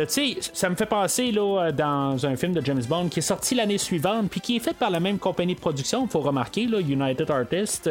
[0.08, 3.56] sais, ça me fait penser là, dans un film de James Bond qui est sorti
[3.56, 6.68] l'année suivante, puis qui est fait par la même compagnie de production, il faut remarquer,
[6.68, 7.90] là, United Artists,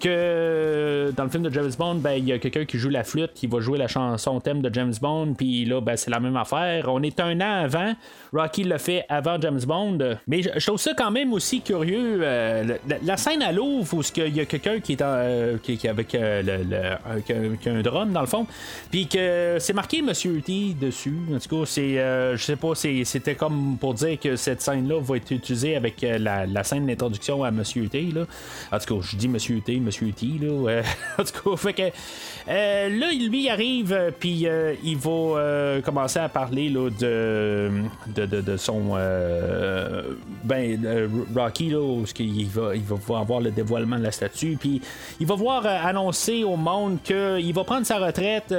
[0.00, 3.04] que dans le film de James Bond, ben, il y a quelqu'un qui joue la
[3.04, 6.20] flûte, qui va jouer la chanson thème de James Bond, puis là, ben, c'est la
[6.20, 6.86] même affaire.
[6.88, 7.94] On est un an avant,
[8.32, 12.20] Rocky l'a fait avant James Bond, mais je, trouve ça quand même aussi curieux.
[12.22, 15.56] Euh, la, scène à Louvre où il y a quelqu'un qui est euh,
[15.88, 18.46] avec, euh, le, un, drum dans le fond,
[18.90, 21.16] puis que c'est marqué Monsieur T dessus.
[21.34, 25.16] En tout cas, c'est, je sais pas, c'était comme pour dire que cette scène-là va
[25.16, 28.02] être utilisée avec la, scène d'introduction à Monsieur T.
[28.14, 28.26] Là.
[28.72, 30.26] En tout cas, je dis Monsieur T, Monsieur T.
[30.40, 30.82] Là,
[31.18, 31.82] en tout cas, fait que
[32.46, 34.46] là, lui arrive, puis
[34.82, 37.70] il va commencer à parler de,
[38.16, 38.96] de, son
[40.44, 44.80] ben Rocky là, où il va, il va avoir le dévoilement de la statue, puis
[45.20, 48.54] il va voir annoncer au monde qu'il va prendre sa retraite,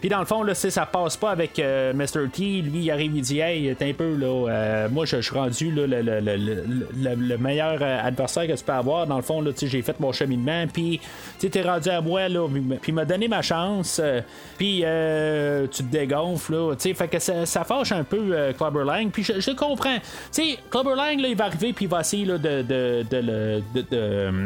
[0.00, 1.58] puis dans le fond là, ça passe pas avec
[1.94, 2.28] Mr.
[2.32, 5.70] T, lui il arrive il dit hey t'es un peu là, moi je suis rendu
[5.70, 10.66] là, le, meilleur adversaire que tu peux avoir, dans le fond j'ai fait mon cheminement,
[10.72, 11.00] puis
[11.38, 12.46] t'es rendu à moi là,
[12.80, 14.00] puis m'a donné ma chance,
[14.58, 14.84] puis
[15.70, 19.22] tu te dégonfles là, sais, fait que ça, ça, fâche un peu Clubber Lang, puis
[19.22, 22.36] je, comprends, tu sais, Clubber Lang là, il va arriver puis il va essayer de,
[22.36, 24.42] de, de, de,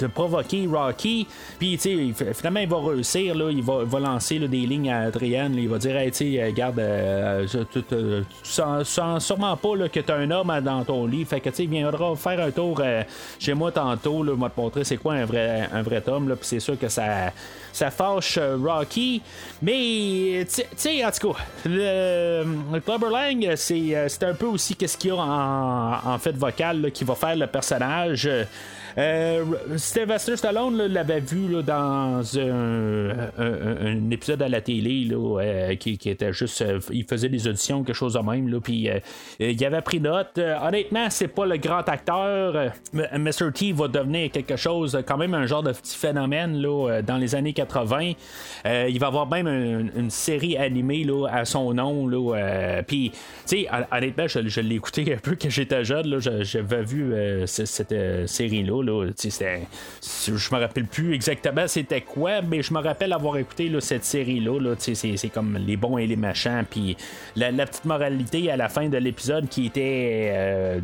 [0.00, 1.26] de, provoquer Rocky.
[1.58, 3.34] Puis finalement, il va réussir.
[3.34, 5.54] Là, il, va, va lancer des lignes à Adrienne.
[5.56, 6.24] il va dire hey, tu
[6.78, 11.24] euh, tu, sens, sûrement pas là, que tu as un homme dans ton lit.
[11.24, 13.02] Fait que tu viendra faire un tour euh,
[13.38, 14.22] chez moi tantôt.
[14.22, 16.34] Là, va te montrer c'est quoi un vrai, un vrai homme.
[16.36, 17.32] Puis c'est sûr que ça
[17.72, 19.20] ça fâche euh, Rocky.
[19.60, 22.44] Mais, tu sais, en tout cas, le,
[22.80, 27.04] Clubber Lang, c'est un peu aussi qu'est-ce qu'il y a en, en fait vocal qui
[27.04, 28.28] va faire le personnage.
[28.96, 29.44] Euh,
[29.76, 36.62] Sylvester Stallone l'avait vu dans un, épisode à la télé euh, qui, était juste.
[36.62, 38.60] Euh, il faisait des auditions, quelque chose de même.
[38.60, 38.88] Puis
[39.40, 40.38] il avait pris note.
[40.38, 42.72] honnêtement, c'est pas le grand acteur.
[42.92, 43.52] Mr.
[43.52, 47.34] T va devenir quelque chose, quand même un genre de petit phénomène là, dans les
[47.34, 48.12] années 80.
[48.64, 52.08] il va avoir même une, série animée là, à son nom.
[52.86, 53.10] Puis,
[53.90, 56.18] honnêtement, je, je l'ai écouté un peu quand j'étais jeune.
[56.20, 57.12] J'avais vu
[57.46, 58.83] cette série-là.
[58.86, 64.74] Je me rappelle plus exactement c'était quoi, mais je me rappelle avoir écouté cette série-là.
[64.78, 66.62] c'est, comme les bons et les méchants.
[66.68, 66.96] Puis
[67.36, 70.80] la, petite moralité à la fin de l'épisode qui était euh,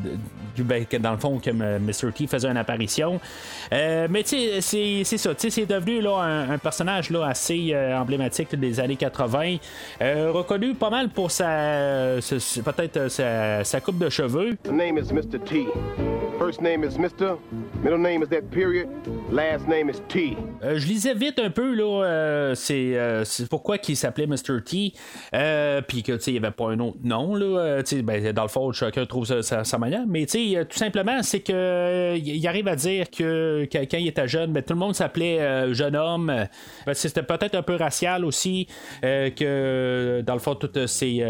[0.58, 2.12] ben, dans le fond que Mr.
[2.12, 3.20] T faisait une apparition.
[3.72, 4.60] Euh, mais c'est,
[5.04, 5.30] ça.
[5.36, 9.56] C'est devenu là, un, personnage là, assez euh, emblématique des années 80.
[10.00, 12.16] reconnu pas mal pour sa,
[12.64, 14.56] peut-être sa, coupe de cheveux.
[17.98, 18.88] Name is that period.
[19.30, 20.36] Last name is T.
[20.62, 22.04] Euh, je lisais vite un peu là.
[22.04, 24.62] Euh, euh, c'est, pourquoi qu'il s'appelait Mr.
[24.64, 24.92] T.
[25.88, 27.82] Puis que tu sais il n'y avait pas un autre nom là.
[28.02, 30.04] Ben, dans le fond chacun trouve sa, manière.
[30.06, 34.28] Mais tu sais tout simplement c'est que il arrive à dire que, quand il était
[34.28, 36.26] jeune, ben, tout le monde s'appelait jeune homme.
[36.86, 38.68] Ben, c'était peut-être un peu racial aussi
[39.02, 41.24] que dans le fond toutes ces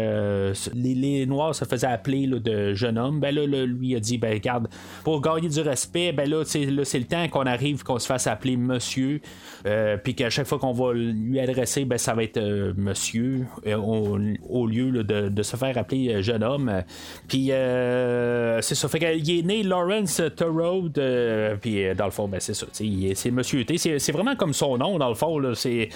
[0.73, 3.19] les, noirs se faisaient appeler de jeune homme.
[3.19, 4.67] Ben là, lui a dit ben regarde
[5.03, 8.57] pour gagner du respect ben là c'est le temps qu'on arrive, qu'on se fasse appeler
[8.57, 9.21] monsieur,
[9.65, 13.45] euh, puis qu'à chaque fois qu'on va lui adresser, ben, ça va être euh, monsieur,
[13.65, 16.83] euh, au, lieu de, se faire appeler jeune homme.
[17.27, 18.87] Puis c'est ça.
[18.87, 21.01] Fait qu'il est né Lawrence Turod,
[21.61, 22.67] puis dans le fond, ben, c'est ça.
[22.71, 23.77] C'est monsieur T.
[23.77, 25.39] C'est vraiment comme son nom, dans le fond.
[25.53, 25.89] C'est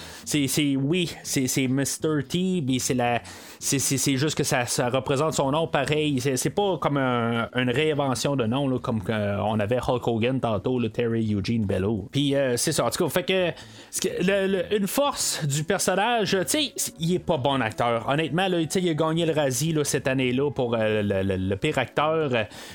[0.76, 2.24] oui, c'est Mr.
[2.28, 3.22] T, mais c'est la
[3.58, 6.20] c'est juste que ça, représente son nom pareil.
[6.20, 11.34] C'est pas comme une réinvention de nom, comme on avait Hulk Hogan tantôt, le Terry
[11.34, 12.08] Eugene Bello.
[12.10, 12.84] Puis euh, c'est ça.
[12.84, 17.60] En tout cas, fait que, une force du personnage, tu sais, il est pas bon
[17.60, 18.08] acteur.
[18.08, 22.30] Honnêtement, là, il a gagné le Razzie cette année-là pour euh, le, pire acteur.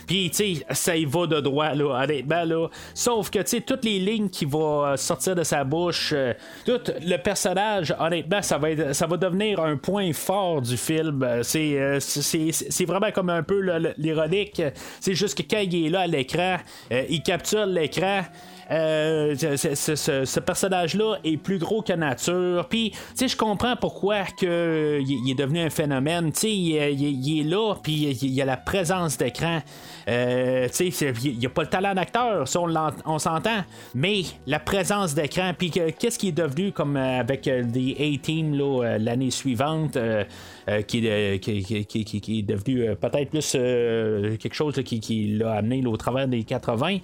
[0.08, 2.68] Puis, tu sais, ça y va de droit, là, honnêtement, là.
[2.94, 6.34] Sauf que, tu sais, toutes les lignes qui vont sortir de sa bouche, euh,
[6.66, 11.26] tout le personnage, honnêtement, ça va, être, ça va devenir un point fort du film.
[11.44, 13.62] C'est, c'est, vraiment comme un peu
[13.98, 14.62] l'ironique.
[15.00, 16.58] C'est juste que quand il est là à l'écran,
[16.92, 18.24] il capture l'écran.
[18.72, 22.68] Euh, ce, personnage-là est plus gros que nature.
[22.70, 26.32] Puis, tu sais, je comprends pourquoi que il, est devenu un phénomène.
[26.32, 29.60] Tu sais, il, est là, puis il, y a la présence d'écran.
[30.08, 32.62] Euh, tu sais, il a pas le talent d'acteur, ça
[33.06, 33.64] on, s'entend.
[33.94, 38.58] Mais la présence d'écran, puis qu'est-ce qui est devenu comme euh, avec The A-Team
[39.00, 39.98] l'année suivante.
[39.98, 40.24] Euh,
[40.82, 41.02] qui,
[41.40, 46.44] qui, est devenu euh, peut-être plus euh, quelque chose qui, l'a amené au travers des
[46.44, 46.98] 80.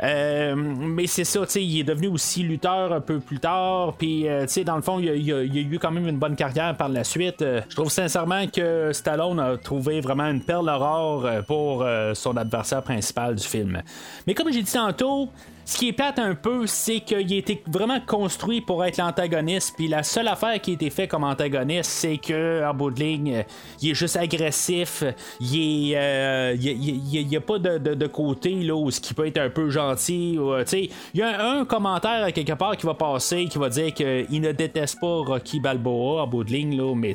[0.00, 3.94] mais c'est ça, il est devenu aussi lutteur un peu plus tard.
[3.98, 4.26] Puis,
[4.64, 7.40] dans le fond, il a, a, eu quand même une bonne carrière par la suite.
[7.40, 13.34] je trouve sincèrement que Stallone a trouvé vraiment une perle rare pour son adversaire principal
[13.34, 13.82] du film.
[14.26, 15.28] Mais comme j'ai dit tantôt,
[15.64, 19.74] ce qui est plate un peu, c'est qu'il a été vraiment construit pour être l'antagoniste,
[19.76, 23.00] puis la seule affaire qui a été faite comme antagoniste, c'est que en bout de
[23.00, 23.44] ligne,
[23.80, 25.04] il est juste agressif,
[25.40, 29.70] il est, euh, a, pas de, côté là où ce qui peut être un peu
[29.70, 33.92] gentil, euh, il y a un, commentaire quelque part qui va passer, qui va dire
[33.94, 37.14] qu'il ne déteste pas Rocky Balboa en bout de ligne là, mais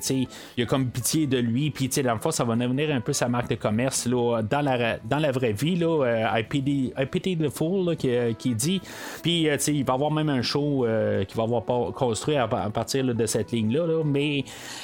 [0.58, 3.14] il a comme pitié de lui, puis dans le fond, ça va devenir un peu
[3.14, 7.38] sa marque de commerce là, dans la dans la vraie vie là, euh, I, pity,
[7.38, 8.10] the fool qui,
[8.40, 8.82] qui dit.
[9.22, 11.64] Puis, euh, il va y avoir même un show euh, qui va avoir
[11.94, 14.04] construit à, partir de cette ligne-là.
[14.04, 14.44] Mais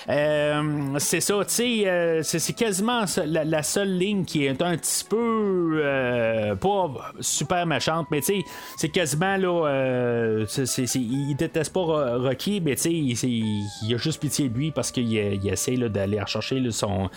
[0.09, 5.81] euh, c'est ça, tu sais, c'est quasiment la, seule ligne qui est un petit peu
[6.59, 10.45] pas super méchante, mais c'est quasiment là.
[10.95, 15.47] il déteste pas Rocky, mais sais, il, a juste pitié de lui parce qu'il il
[15.47, 17.09] essaie d'aller rechercher son,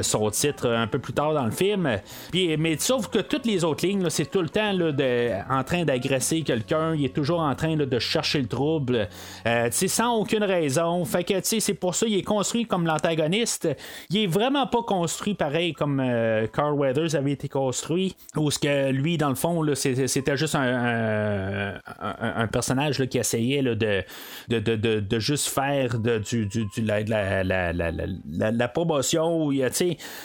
[0.00, 1.98] son titre un peu plus tard dans le film.
[2.30, 5.79] Puis, mais sauf que toutes les autres lignes, c'est tout le temps de, en train
[5.84, 9.08] d'agresser quelqu'un, il est toujours en train de chercher le trouble,
[9.46, 11.04] euh, sans aucune raison.
[11.04, 13.68] Fait que c'est pour ça qu'il est construit comme l'antagoniste.
[14.10, 18.58] Il est vraiment pas construit pareil comme euh, Carl Weathers avait été construit, où ce
[18.58, 25.00] que lui, dans le fond, c'était juste un, un, personnage qui essayait de, de, de,
[25.00, 29.46] de, juste faire de, du, du, la, la, la, la, promotion.
[29.46, 29.52] Où,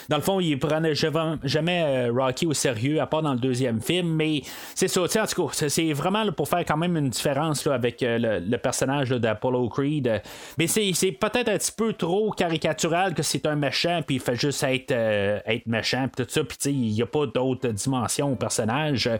[0.08, 3.38] dans le fond, il prenait jamais, jamais euh, Rocky au sérieux, à part dans le
[3.38, 4.42] deuxième film, mais
[4.74, 8.40] c'est ça, en tout cas, c'est vraiment pour faire quand même une différence avec euh,
[8.40, 10.22] le, personnage d'Apollo Creed.
[10.58, 14.36] Mais c'est peut-être un petit peu trop caricatural que c'est un méchant, puis il fait
[14.36, 18.36] juste être, euh, méchant, puis tout ça, puis il n'y a pas d'autres dimensions au
[18.36, 19.10] personnage.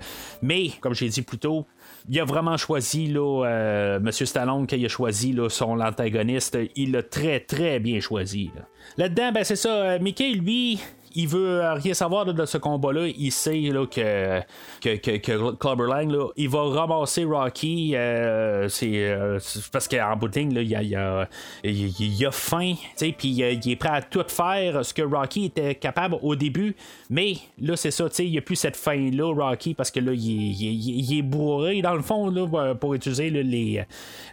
[0.43, 1.67] Mais, comme j'ai dit plus tôt,
[2.09, 4.11] il a vraiment choisi, là, euh, M.
[4.11, 8.51] Stallone, qu'il a choisi son antagoniste, il l'a très, très bien choisi.
[8.97, 10.81] Là-dedans, ben, c'est ça, Mickey, lui,
[11.17, 13.07] il veut rien savoir de ce combat-là.
[13.07, 14.41] Il sait là, que,
[14.83, 17.93] que, que, que Lang, là, il va ramasser Rocky.
[17.95, 21.27] Euh, euh, c'est, parce qu'en bout de ligne, il,
[21.65, 26.17] il, a, faim, puis il est prêt à tout faire ce que Rocky était capable
[26.21, 26.77] au début.
[27.09, 31.19] Mais là, c'est ça, il n'y a plus cette faim-là, Rocky, parce que là, il,
[31.19, 33.85] est bourré, dans le fond, là, pour utiliser les, les,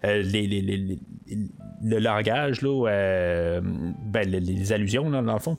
[0.04, 1.00] les,
[1.82, 5.58] le langage, là, ben, les, allusions, dans le fond.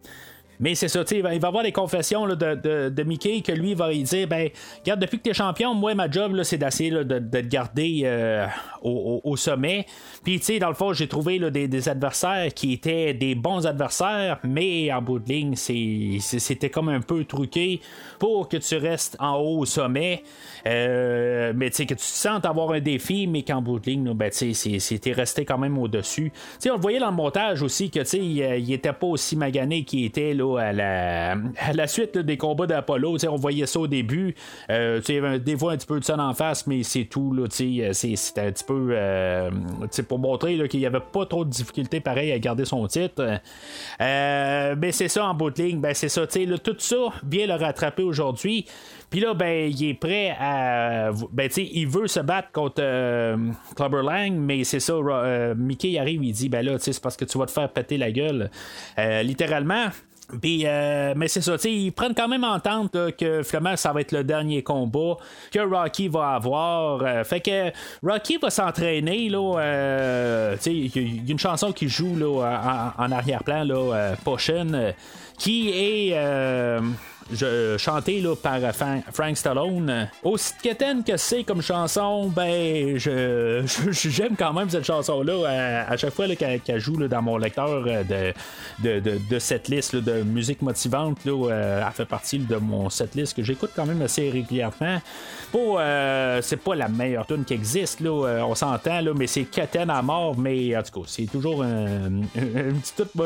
[0.64, 3.52] Mais c'est ça, il va, il va avoir des confessions de, de, de, Mickey que
[3.52, 4.48] lui va lui dire ben,
[4.80, 8.00] regarde, depuis que tu es champion, moi, ma job, c'est d'essayer de, de, te garder
[8.85, 9.87] euh, au, sommet.
[10.22, 14.39] Puis, tu sais, dans le fond, j'ai trouvé des, adversaires qui étaient des bons adversaires,
[14.45, 17.80] mais en bout de ligne, c'était comme un peu truqué
[18.18, 20.22] pour que tu restes en haut au sommet.
[20.66, 23.91] Euh, mais tu sais, que tu te sentes avoir un défi, mais qu'en bout de
[23.91, 26.30] ligne, ben, tu sais, c'était resté quand même au-dessus.
[26.32, 29.07] Tu sais, on le voyait dans le montage aussi que, tu sais, il, était pas
[29.07, 33.14] aussi magané qu'il était là, à, la, à la suite des combats d'Apollo.
[33.14, 34.35] Tu sais, on voyait ça au début.
[34.70, 37.35] Euh, tu sais, des fois un petit peu de ça en face, mais c'est tout,
[37.51, 39.51] tu sais, c'était un petit peu, euh,
[40.09, 43.41] pour montrer qu'il n'y avait pas trop de difficultés pareil à garder son titre.
[43.99, 48.03] mais c'est ça en bout de ligne, ben c'est ça, tout ça, bien le rattraper
[48.03, 48.66] aujourd'hui.
[49.14, 51.12] Puis là, ben, il est prêt à.
[51.33, 53.37] Ben, tu sais, il veut se battre contre euh,
[53.79, 54.95] Lang, mais c'est ça.
[54.95, 57.53] Euh, Mickey arrive, il dit, ben là, tu sais, c'est parce que tu vas te
[57.53, 58.51] faire péter la gueule.
[58.99, 59.87] Euh, littéralement.
[60.41, 64.25] Puis, mais c'est ça, ils prennent quand même entente que finalement ça va être le
[64.25, 65.16] dernier combat
[65.53, 67.27] que Rocky va avoir.
[67.27, 67.70] fait que
[68.03, 70.57] Rocky va s'entraîner, là.
[70.66, 74.95] il y a une chanson qui joue là, en, arrière-plan, là, Potion,
[75.39, 76.14] qui est
[77.33, 78.61] je, chanté là, par
[79.12, 80.09] Frank Stallone.
[80.22, 86.14] Aussi quétaine que c'est comme chanson, ben, je, j'aime quand même cette chanson-là à, chaque
[86.14, 88.33] fois qu'elle, joue là, dans mon lecteur euh,
[88.83, 91.18] de, de, de, cette liste de musique motivante.
[91.27, 95.01] Euh, elle fait partie de mon setlist que j'écoute quand même assez régulièrement.
[95.55, 100.03] Euh, c'est pas la meilleure tune qui existe, là, on s'entend, mais c'est quétaine à
[100.03, 102.27] mort, mais en tout cas, c'est toujours une
[102.81, 103.22] petite tune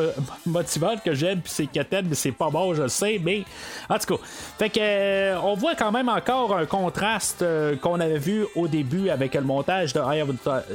[0.47, 3.45] motivante que j'aime, puis c'est quétaine, mais c'est pas bon, je sais, mais
[3.91, 4.23] en tout cas,
[4.59, 8.69] fait que euh, on voit quand même encore un contraste euh, qu'on avait vu au
[8.69, 10.31] début avec le montage de Eye of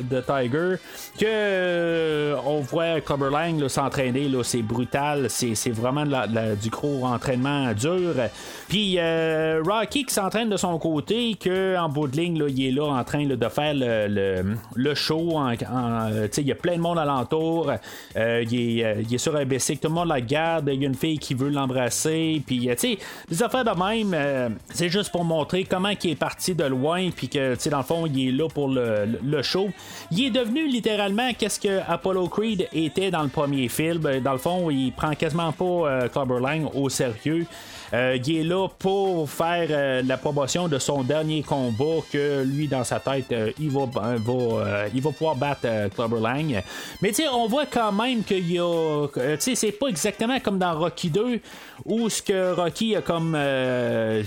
[0.10, 0.76] the Tiger,
[1.20, 8.14] que euh, on voit Clubber Lang s'entraîner, c'est brutal, c'est vraiment du gros entraînement dur.
[8.68, 12.86] Puis Rocky qui s'entraîne de son côté, que en bout de ligne, il est là
[12.86, 15.40] en train de faire le, le, show.
[15.52, 17.72] il y a plein de monde alentour.
[18.16, 20.70] il, est, il est sur un bicycle, tout le monde la garde.
[20.74, 22.42] Il y a une fille qui veut l'embrasser.
[22.46, 22.98] Puis, tu sais,
[23.30, 27.10] des affaires de même, euh, c'est juste pour montrer comment il est parti de loin,
[27.10, 29.70] puis que, tu dans le fond, il est là pour le, show.
[30.12, 34.20] Il est devenu littéralement qu'est-ce que Apollo Creed était dans le premier film?
[34.22, 37.46] Dans le fond, il prend quasiment pas euh, Clubber Lang au sérieux.
[37.94, 42.68] Euh, il est là pour faire euh, la promotion de son dernier combat que lui
[42.68, 46.64] dans sa tête euh, il va, va il va pouvoir battre Clubber Lang.
[47.02, 50.58] Mais tu on voit quand même qu'il y a tu sais c'est pas exactement comme
[50.58, 51.40] dans Rocky 2
[51.86, 54.24] où ce que Rocky a comme il,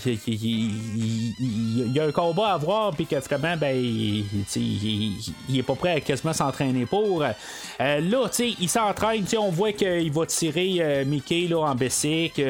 [1.93, 4.25] y a un combat à voir puis que finalement ben il,
[5.55, 7.23] est pas prêt à quasiment s'entraîner pour.
[7.23, 7.35] là
[8.01, 12.41] tu sais il s'entraîne, on voit qu'il va tirer Mickey là en Bessic.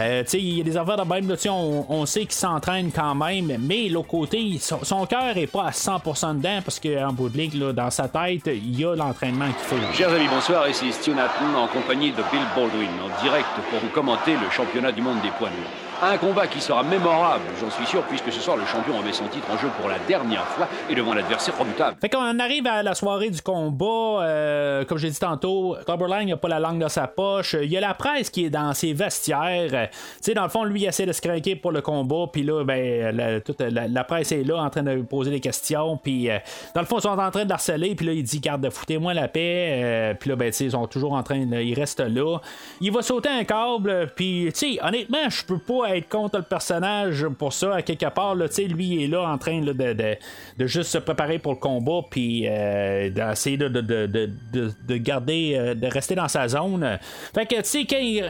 [0.00, 3.56] Euh, il y a des affaires de même, on, on, sait qu'il s'entraîne quand même,
[3.60, 7.58] mais l'autre côté, son, cœur est pas à 100% dedans parce qu'en bout de ligne,
[7.60, 9.92] là, dans sa tête, il y a l'entraînement qu'il faut.
[9.94, 14.32] Chers amis, bonsoir, ici Stu en compagnie de Bill Baldwin, en direct pour vous commenter
[14.32, 15.89] le championnat du monde des poids lourds.
[16.02, 19.26] Un combat qui sera mémorable, j'en suis sûr, puisque ce soir le champion remet son
[19.26, 21.98] titre en jeu pour la dernière fois et devant l'adversaire redoutable.
[22.00, 26.38] Fait qu'on arrive à la soirée du combat, euh, comme j'ai dit tantôt, Lang n'a
[26.38, 27.54] pas la langue dans sa poche.
[27.60, 29.90] Il y a la presse qui est dans ses vestiaires.
[29.90, 32.44] Tu sais, dans le fond, lui, il essaie de se craquer pour le combat, puis
[32.44, 36.30] là, ben, la, toute la, presse est là en train de poser des questions, puis
[36.30, 36.38] euh,
[36.74, 39.12] dans le fond, ils sont en train de harceler, puis là, il dit, garde, foutez-moi
[39.12, 41.74] la paix, euh, puis là, ben, tu sais, ils sont toujours en train, de, ils
[41.74, 42.38] restent là.
[42.80, 46.44] Il va sauter un câble, puis, tu sais, honnêtement, je peux pas être contre le
[46.44, 48.34] personnage pour ça, à quelque part.
[48.34, 52.00] Là, lui, il est là en train de, de, juste se préparer pour le combat,
[52.10, 56.98] puis euh, d'essayer de, de, garder, euh, de rester dans sa zone.
[57.34, 58.22] Fait que, tu sais, quand il,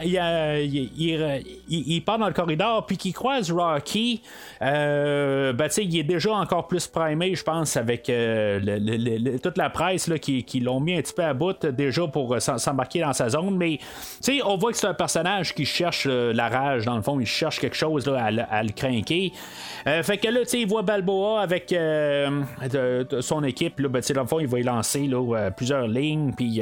[1.69, 4.21] il, part dans le corridor, puis qu'il croise Rocky,
[4.61, 10.17] euh, ben, il est déjà encore plus primé, je pense, avec toute la presse là,
[10.17, 13.57] qui, qui l'ont mis un petit peu à bout déjà pour s'embarquer dans sa zone.
[13.57, 13.79] Mais,
[14.45, 17.50] on voit que c'est un personnage qui cherche la rage, dans le fond, il cherche
[17.59, 19.33] quelque chose là, à, le craquer.
[19.87, 22.43] Euh, fait que là, il voit Balboa avec euh,
[23.21, 23.79] son équipe.
[23.79, 26.33] Là, ben, dans le fond, il va y lancer euh, plusieurs lignes.
[26.35, 26.61] Puis,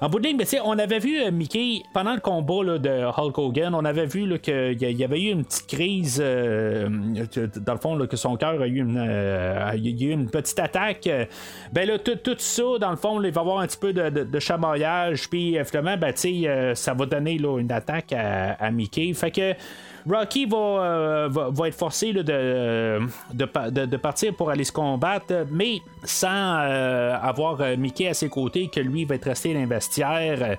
[0.00, 3.74] en bout de ligne, ben, on avait vu Mickey pendant le combat de Hulk Hogan.
[3.74, 6.18] On avait vu qu'il y avait eu une petite crise.
[6.18, 11.08] dans le fond, que son cœur a eu une, petite attaque.
[11.72, 14.08] Ben là, tout, tout, ça, dans le fond, il va avoir un petit peu de,
[14.10, 15.28] de, chamaillage.
[15.28, 16.12] Puis, finalement, ben,
[16.74, 19.12] ça va donner une attaque à Mickey.
[19.14, 19.54] Fait que
[20.08, 26.60] Rocky euh, va, va, être forcé de, de, partir pour aller se combattre, mais sans
[26.60, 30.56] euh, avoir euh, Mickey à ses côtés, que lui va être resté dans l'investiaire.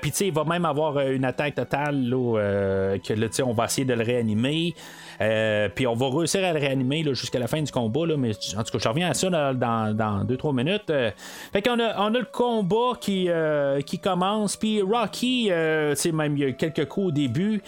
[0.00, 3.84] Puis, tu sais, il va même avoir une attaque totale, que là, on va essayer
[3.84, 4.74] de le réanimer.
[5.20, 8.06] Euh, puis on va réussir à le réanimer jusqu'à la fin du combat.
[8.06, 10.90] Là, mais en tout cas, je reviens à ça dans 2-3 minutes.
[10.90, 11.10] Euh,
[11.52, 14.56] fait qu'on a, on a le combat qui, euh, qui commence.
[14.56, 15.50] Puis Rocky,
[15.94, 17.62] sais même il y a quelques coups au début.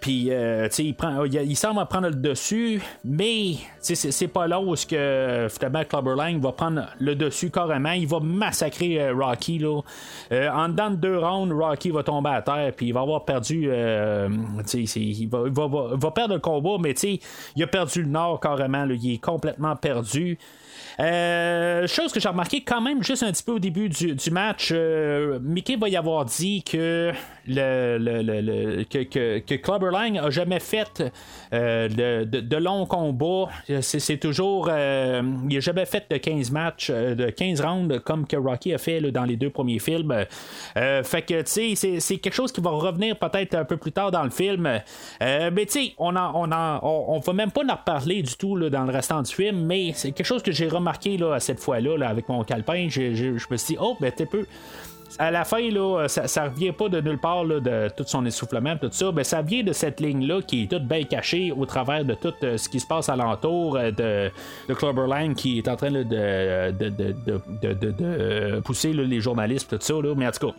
[0.00, 0.30] puis
[0.78, 2.82] il, prend, il, semble prendre le dessus.
[3.04, 7.92] Mais c'est pas là où que finalement Clubber Lang va prendre le dessus carrément.
[7.92, 9.58] Il va massacrer Rocky.
[9.58, 9.80] Là.
[10.52, 12.72] en dedans de deux rounds, Rocky va tomber à terre.
[12.76, 13.70] Puis il va avoir perdu.
[13.70, 17.18] il va, va, va perdre le combat, mais tu
[17.56, 18.86] il a perdu le nord carrément.
[18.88, 20.38] il est complètement perdu.
[21.00, 24.70] Euh, chose que j'ai remarqué quand même juste un petit peu au début du, match,
[24.72, 27.12] euh, Mickey va y avoir dit que
[27.46, 31.02] le, le, que, que, que Clubber Lang a jamais fait
[31.52, 33.48] euh, de, longs combats.
[33.80, 34.68] C'est, toujours.
[34.68, 39.00] il a jamais fait de 15 matchs, de 15 rounds comme que Rocky a fait
[39.00, 40.14] dans les deux premiers films.
[40.74, 44.10] fait que, tu sais, c'est, quelque chose qui va revenir peut-être un peu plus tard
[44.10, 44.80] dans le film.
[45.20, 48.92] mais, tu sais, on, on, on, va même pas en reparler du tout dans le
[48.92, 52.08] restant du film, mais c'est quelque chose que j'ai remarqué marqué là, cette fois-là là,
[52.08, 52.88] avec mon calepin.
[52.88, 54.46] Je me suis dit, oh, ben t'es peu
[55.18, 58.76] à la fin, là, ça, ça revient pas de nulle part de tout son essoufflement,
[58.76, 59.12] tout ça.
[59.12, 62.34] Ben, ça vient de cette ligne-là qui est toute bien cachée au travers de tout
[62.42, 64.30] euh, ce qui se passe alentour euh, de,
[64.68, 69.94] de qui est en train de, de, de, pousser les journalistes, tout ça.
[70.16, 70.54] Mais en tout cas,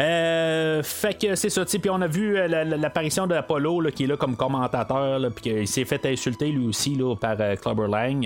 [0.00, 1.64] euh, fait que c'est ça.
[1.64, 6.04] Puis on a vu l'apparition d'Apollo qui est là comme commentateur, puis qu'il s'est fait
[6.06, 8.24] insulter lui aussi là, par Clubberland.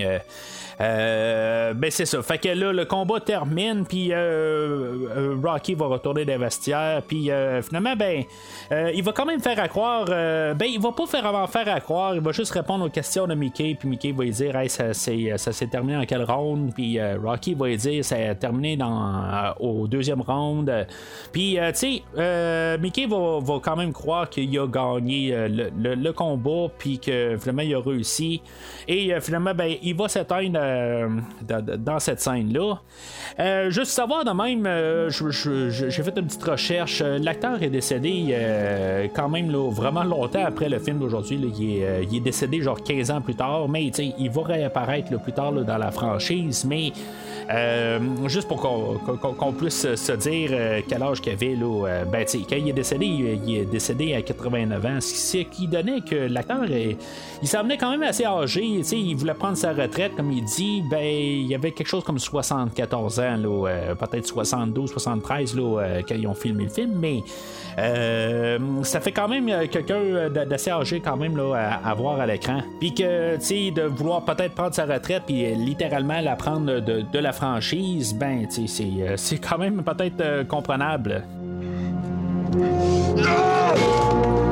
[0.79, 2.21] ben c'est ça.
[2.21, 4.11] Fait que là, le combat termine, puis
[5.59, 7.01] Rocky va retourner dans les vestiaires.
[7.05, 8.23] Puis euh, finalement, ben,
[8.71, 10.05] euh, il va quand même faire à croire.
[10.09, 12.15] Euh, ben, il va pas faire avant faire à croire.
[12.15, 13.75] Il va juste répondre aux questions de Mickey.
[13.77, 16.73] Puis Mickey va lui dire, hey, ça, s'est terminé en quel round.
[16.73, 20.71] Puis Rocky va lui dire, ça a terminé dans, au deuxième round.
[21.33, 26.71] Puis, tu sais, Mickey va, quand même croire qu'il a gagné le, combat.
[26.77, 28.41] Puis que finalement, il a réussi.
[28.87, 30.59] Et finalement, ben, il va s'éteindre
[31.41, 32.79] dans cette scène-là.
[33.69, 34.63] juste savoir de même,
[35.09, 37.01] je j'ai fait une petite recherche.
[37.01, 38.35] L'acteur est décédé
[39.13, 41.39] quand même vraiment longtemps après le film d'aujourd'hui.
[41.59, 45.77] Il, est décédé genre 15 ans plus tard, mais il va réapparaître plus tard dans
[45.77, 46.65] la franchise.
[46.67, 47.28] Mais euh,
[48.27, 52.55] juste pour qu'on puisse se dire euh, quel âge qu'il avait, là, euh, ben, quand
[52.55, 57.47] il est décédé, il est décédé à 89 ans, ce qui donnait que l'acteur, il
[57.47, 61.03] s'en venait quand même assez âgé, il voulait prendre sa retraite, comme il dit, ben,
[61.03, 63.63] il y avait quelque chose comme 74 ans,
[63.99, 67.23] peut-être 72, 73 là, quand ils ont filmé le film, mais
[68.83, 72.61] ça fait quand même quelqu'un d'assez âgé quand même là, à, voir à l'écran.
[72.79, 77.01] Puis que, tu sais, de vouloir peut-être prendre sa retraite, puis littéralement la prendre de,
[77.01, 81.23] de la franchise, ben, euh, c'est quand même peut-être euh, comprenable.
[83.17, 84.48] Alors,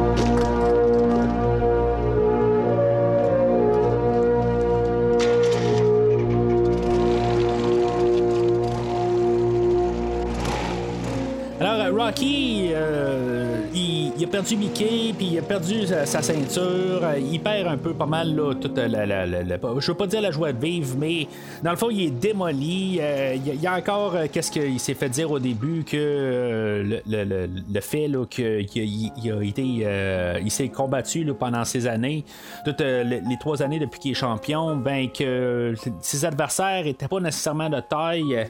[12.07, 17.01] Rocky, euh, il, a perdu Mickey, puis il a perdu sa, ceinture.
[17.19, 20.53] Il perd un peu pas mal là, toute la, Je veux pas dire la joie
[20.53, 21.27] de vivre, mais
[21.63, 22.99] dans le fond, il est démoli.
[23.01, 26.99] Euh, il, y a encore euh, qu'est-ce qu'il s'est fait dire au début que euh,
[27.05, 30.41] le, fait qu'il a, été.
[30.41, 32.23] il s'est combattu pendant ces années,
[32.65, 37.69] toutes les, trois années depuis qu'il est champion, ben que ses adversaires n'étaient pas nécessairement
[37.69, 38.47] de taille.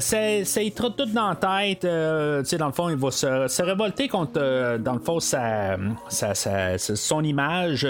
[0.00, 1.84] c'est, il trotte tout dans la tête.
[1.84, 7.86] dans le fond, il va se, révolter contre dans le fond, son image.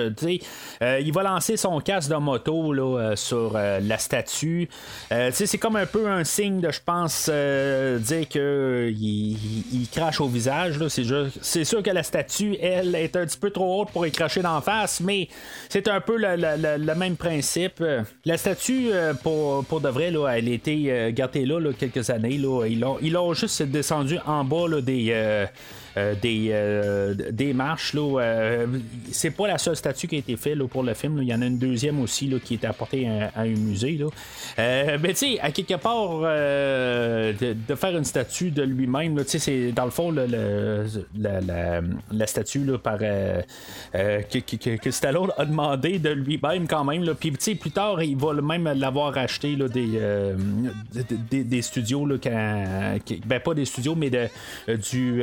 [0.83, 4.69] Euh, il va lancer son casque de moto là, euh, sur euh, la statue.
[5.11, 9.37] c'est comme un peu un signe de, je pense, dire qu'il
[9.73, 10.79] il, crache au visage.
[10.89, 14.43] C'est, sûr que la statue, elle, est un petit peu trop haute pour y cracher
[14.43, 15.29] d'en face, mais
[15.69, 17.83] c'est un peu le, même principe.
[18.25, 18.91] La statue,
[19.23, 22.39] pour, pour de vrai, là, elle a été gardée là, quelques années.
[22.39, 22.67] Là.
[22.67, 25.47] Ils, l'ont, juste descendu en bas des euh,
[25.97, 27.93] des, euh, des marches.
[27.93, 28.67] Là, euh,
[29.11, 31.19] c'est pas la seule statue qui a été faite pour le film.
[31.21, 33.99] Il y en a une deuxième aussi là, qui est apportée à, un musée.
[33.99, 34.07] Là.
[34.99, 39.91] mais tu sais, à quelque part, de, faire une statue de lui-même, c'est dans le
[39.91, 40.27] fond le,
[41.19, 41.81] la,
[42.11, 47.05] la, statue là, par, que, que, Stallone a demandé de lui-même quand même.
[47.15, 50.01] Puis plus tard, il va même l'avoir acheté là, des,
[51.31, 52.07] des, des, studios.
[52.07, 52.17] Là,
[53.27, 54.29] ben, pas des studios, mais de,
[54.69, 55.23] du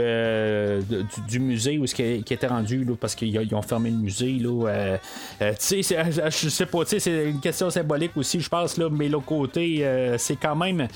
[1.28, 4.34] du, musée où ce qui, était rendu parce qu'ils ont fermé le musée.
[4.34, 4.98] Là, euh,
[5.42, 9.86] euh, je sais pas, c'est une question symbolique aussi, je pense, là, mais l'autre côté,
[9.86, 10.88] euh, c'est quand même.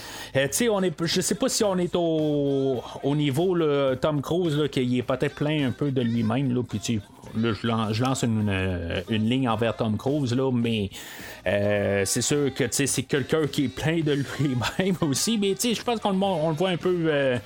[0.69, 4.67] on est, je sais pas si on est au, au niveau là, Tom Cruise, là,
[4.67, 7.01] qui est peut-être plein un peu de lui-même, puis
[7.35, 10.89] je lance une, une, ligne envers Tom Cruise, là, mais
[12.05, 15.37] c'est sûr que c'est quelqu'un qui est plein de lui-même aussi.
[15.37, 17.37] Mais je pense qu'on le voit un peu euh,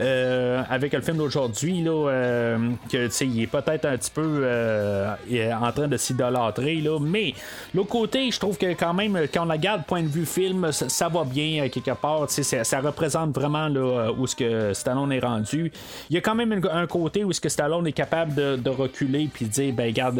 [0.00, 5.14] avec le film d'aujourd'hui, là, euh, que il est peut-être un petit peu euh,
[5.60, 7.34] en train de s'idolâtrer, là, mais
[7.74, 10.72] l'autre côté, je trouve que quand même, quand on la garde point de vue film,
[10.72, 15.20] ça, va bien quelque part, ça, ça représente vraiment là, où ce que Stallone est
[15.20, 15.72] rendu.
[16.10, 19.28] Il y a quand même un, côté où ce que Stallone est capable de, reculer
[19.32, 20.18] puis de dire, ben regarde,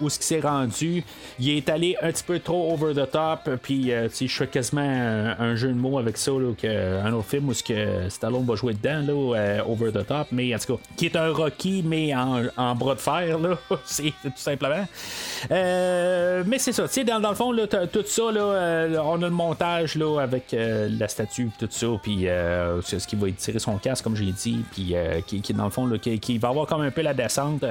[0.00, 1.02] où ce qu'il s'est rendu,
[1.38, 5.54] il est allé un petit peu trop over the top, puis je fais quasiment un,
[5.56, 8.74] jeu de mots avec ça, là, un autre film où ce que Stallone va jouer
[8.74, 8.99] dedans.
[9.08, 12.94] Euh, over the top, mais en tout cas, qui est un Rocky, mais en, bras
[12.94, 14.86] de fer, là, c'est tout simplement.
[15.50, 19.22] Euh, mais c'est ça, tu sais, dans, le fond, là, tout ça, là, euh, on
[19.22, 22.26] a le montage là, avec la statue, tout ça, puis
[22.82, 24.94] c'est ce qui va tirer son casque, comme j'ai dit, puis
[25.26, 27.64] qui, qui, dans le fond, là, qui, va avoir comme un peu la descente.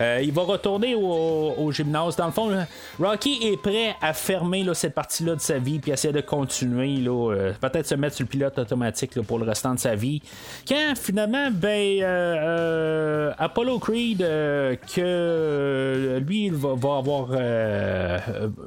[0.00, 2.16] il va retourner au, gymnase.
[2.16, 2.50] Dans le fond,
[2.98, 6.96] Rocky est prêt à fermer là, cette partie-là de sa vie, puis essayer de continuer,
[6.96, 10.22] là, peut-être se mettre sur le pilote automatique pour le restant de sa vie.
[10.68, 17.28] Quand finalement, ben, euh, euh, Apollo Creed, euh, que lui, il va, va avoir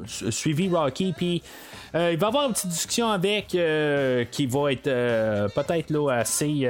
[0.05, 1.41] suivi Rocky, puis
[1.95, 6.67] euh, il va avoir une petite discussion avec euh, qui va être euh, peut-être assez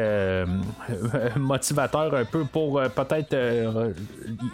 [1.36, 3.36] motivateur un peu pour peut-être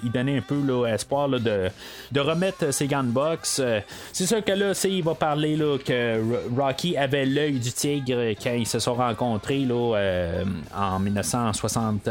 [0.03, 1.69] y donner un peu là, espoir de,
[2.11, 3.11] de, remettre ses gants de
[3.41, 6.22] c'est sûr que là, il va parler là, que
[6.57, 10.43] Rocky avait l'œil du tigre quand ils se sont rencontrés là,
[10.76, 12.07] en 1960,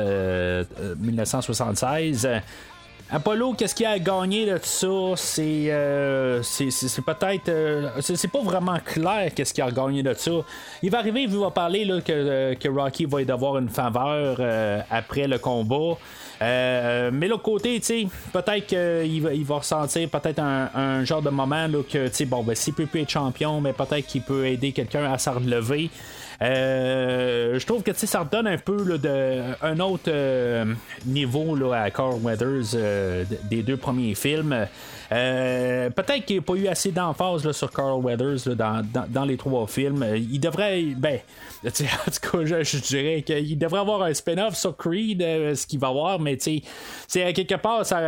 [0.98, 2.28] 1976.
[3.12, 5.16] Apollo, qu'est-ce qu'il a gagné de tout ça?
[5.16, 8.00] C'est, c'est, peut-être.
[8.00, 10.30] c'est, pas vraiment clair qu'est-ce qu'il a gagné de ça.
[10.82, 14.40] Il va arriver, il va parler là, que, que Rocky va devoir une faveur
[14.90, 15.96] après le combat.
[16.42, 17.80] Euh, mais l'autre côté,
[18.32, 22.54] peut-être qu'il va, il va ressentir peut-être un, genre de moment là, que, bon, ben,
[22.54, 25.90] s'il peut plus être champion, mais peut-être qu'il peut aider quelqu'un à s'en relever.
[26.42, 30.64] Euh, je trouve que ça redonne un peu de, un autre euh,
[31.04, 34.66] niveau là, à Carl Weathers des deux premiers films.
[35.10, 39.66] Peut-être qu'il n'y a pas eu assez d'emphase sur Carl Weathers dans, dans, les trois
[39.66, 40.04] films.
[40.16, 40.82] Il devrait.
[40.96, 41.18] Ben,
[41.66, 45.88] en tout cas, je, dirais qu'il devrait avoir un spin-off sur Creed, ce qu'il va
[45.88, 46.62] avoir, mais tu
[47.06, 48.00] sais, quelque part, ça,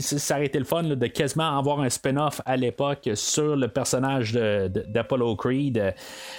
[0.00, 4.32] ça aurait été le fun de quasiment avoir un spin-off à l'époque sur le personnage
[4.32, 5.94] d'Apollo Creed.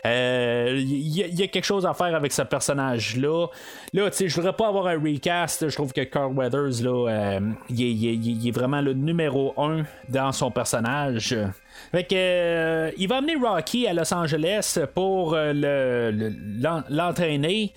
[0.05, 3.47] Il y, a quelque chose à faire avec ce personnage-là.
[3.93, 5.69] Là, tu sais, je voudrais pas avoir un recast.
[5.69, 7.39] Je trouve que Carl Weathers, là, euh,
[7.69, 11.35] il, est vraiment le numéro un dans son personnage.
[11.91, 15.53] Fait que, euh, il va amener Rocky à Los Angeles pour euh,
[16.89, 17.73] l'entraîner.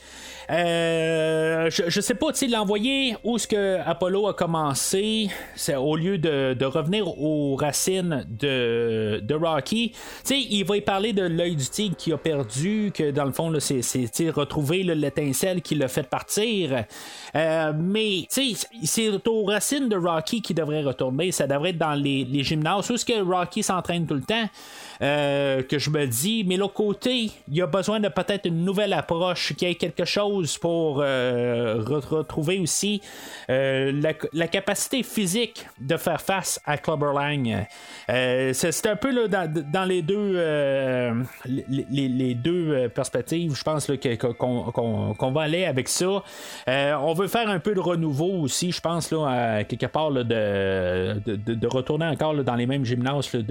[0.50, 6.16] Euh, je, sais pas, tu l'envoyer où ce que Apollo a commencé, c'est au lieu
[6.16, 9.92] de, revenir aux racines de, Rocky.
[10.24, 13.32] Tu il va y parler de l'œil du tigre qui a perdu, que dans le
[13.32, 16.84] fond, c'est retrouver l'étincelle qui l'a fait partir.
[17.34, 21.30] Mais, c'est aux racines de Rocky qui devrait retourner.
[21.30, 24.48] Ça devrait être dans les, les gymnases où ce que Rocky s'entraîne tout le temps.
[25.00, 28.64] Euh, que je me dis, mais l'autre côté, il y a besoin de peut-être une
[28.64, 33.00] nouvelle approche, qu'il y ait quelque chose pour euh, retrouver aussi
[33.48, 33.92] euh,
[34.32, 37.66] la, capacité physique de faire face à Clubber Lang.
[38.08, 40.32] c'est un peu là, dans, les deux,
[41.46, 43.88] les, deux perspectives, je pense
[44.38, 46.24] qu'on va aller avec ça.
[46.66, 51.66] on veut faire un peu de renouveau aussi, je pense, là, quelque part de, de,
[51.68, 53.42] retourner encore dans les mêmes gymnases de,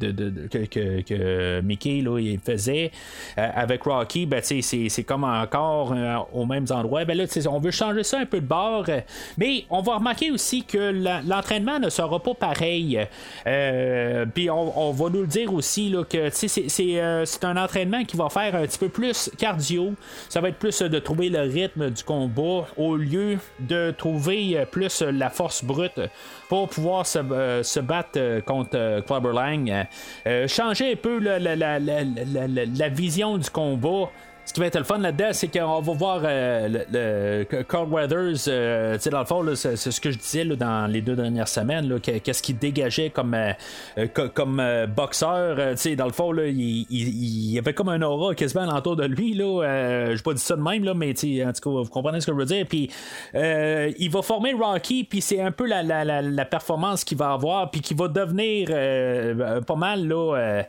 [0.00, 2.90] de que, Mickey là, il faisait
[3.38, 7.04] euh, avec Rocky, ben, c'est comme encore euh, aux mêmes endroits.
[7.04, 9.00] Ben, là, on veut changer ça un peu de bord, euh,
[9.38, 10.92] mais on va remarquer aussi que
[11.26, 13.00] l'entraînement ne sera pas pareil.
[14.34, 18.54] Puis on, va nous le dire aussi là, que c'est un entraînement qui va faire
[18.54, 19.94] un petit peu plus cardio.
[20.28, 25.02] Ça va être plus de trouver le rythme du combat au lieu de trouver plus
[25.02, 26.00] la force brute
[26.48, 27.18] pour pouvoir se,
[27.62, 29.86] se battre contre Lang.
[30.26, 34.10] Euh, changer un peu la, vision du combat
[34.46, 38.46] ce qui va être le fun là-dedans, c'est qu'on va voir euh, le, Carl Weathers,
[38.46, 42.42] euh, dans le fond, c'est, ce que je disais dans les deux dernières semaines, qu'est-ce
[42.42, 44.62] qu'il dégageait comme, euh, comme
[44.96, 45.56] boxeur.
[45.96, 46.86] dans le fond, il,
[47.52, 49.34] y avait comme un aura quasiment autour de lui.
[49.34, 52.26] Là, je pas dit ça de même, là, mais en tout cas, vous comprenez ce
[52.26, 52.66] que je veux dire.
[52.68, 52.88] Puis
[53.34, 57.94] il va former Rocky, puis c'est un peu la, performance qu'il va avoir, puis qui
[57.94, 58.68] va devenir
[59.64, 60.62] pas mal là,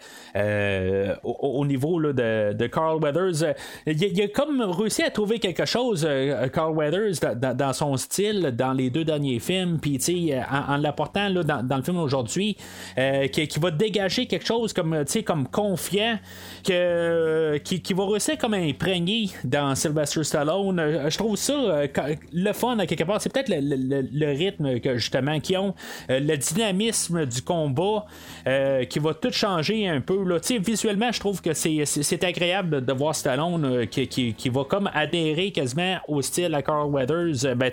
[1.23, 3.53] au, niveau de, de Carl Weathers
[3.85, 8.73] il, a comme réussi à trouver quelque chose, euh, Carl Weathers, dans, son style, dans
[8.73, 9.99] les deux derniers films, puis
[10.33, 12.57] en, en l'apportant dans, dans, le film aujourd'hui,
[12.97, 16.19] euh, qui, va dégager quelque chose comme, comme confiant,
[16.67, 20.79] que, qui, va réussir comme imprégné dans Sylvester Stallone.
[20.79, 21.53] Euh, je trouve ça
[22.33, 23.21] le fun à quelque part.
[23.21, 25.73] C'est peut-être le, rythme que justement qui ont,
[26.09, 28.05] le dynamisme du combat
[28.89, 30.17] qui va tout changer un peu.
[30.59, 35.97] Visuellement, je trouve que c'est agréable de voir Stallone euh, qui, va comme adhérer quasiment
[36.07, 37.45] au style à Carl Weathers.
[37.45, 37.71] Euh, ben,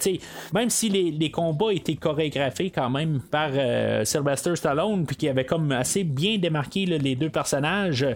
[0.53, 5.45] même si les, combats étaient chorégraphiés quand même par euh, Sylvester Stallone, puis qui avait
[5.45, 8.07] comme assez bien démarqué les deux personnages,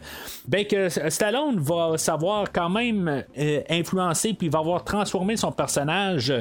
[0.46, 3.24] ben que Stallone va savoir quand même
[3.68, 6.32] influencer, puis va avoir transformé son personnage.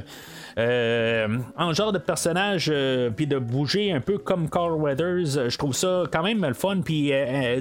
[0.58, 2.72] en genre de personnage,
[3.16, 6.82] puis de bouger un peu comme Carl Weathers, je trouve ça quand même le fun.
[6.84, 7.12] Puis,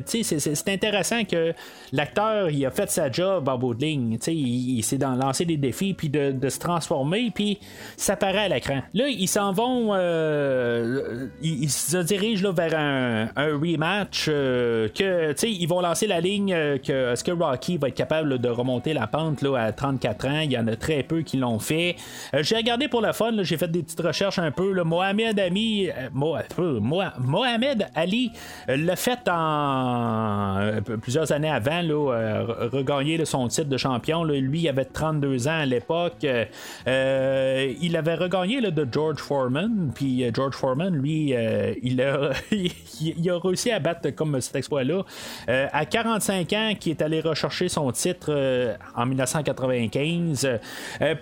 [0.07, 1.53] c'est intéressant que
[1.93, 4.19] l'acteur, il a fait sa job en bout de ligne.
[4.27, 7.59] Il, s'est lancé des défis, puis de, se transformer, puis
[7.97, 8.83] ça paraît à l'écran.
[8.95, 15.67] Là, ils s'en vont, euh, ils, se dirigent là, vers un, rematch, euh, que, ils
[15.67, 19.07] vont lancer la ligne euh, que est-ce que Rocky va être capable de remonter la
[19.07, 20.41] pente là, à 34 ans?
[20.41, 21.97] Il y en a très peu qui l'ont fait.
[22.41, 24.83] j'ai regardé pour le fun, j'ai fait des petites recherches un peu.
[24.83, 28.33] Mohamed Ali, Mohamed Ali
[28.69, 30.71] l'a fait en
[31.01, 34.25] plusieurs années avant, là, regagner son titre de champion.
[34.25, 36.25] Lui, il avait 32 ans à l'époque.
[36.25, 39.93] il avait regagné là, de George Foreman.
[39.95, 41.35] Puis George Foreman, lui,
[41.83, 45.03] il, a, il, a réussi à battre comme cet exploit-là.
[45.49, 50.59] à 45 qui est allé rechercher son titre en 1995.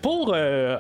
[0.02, 0.34] pour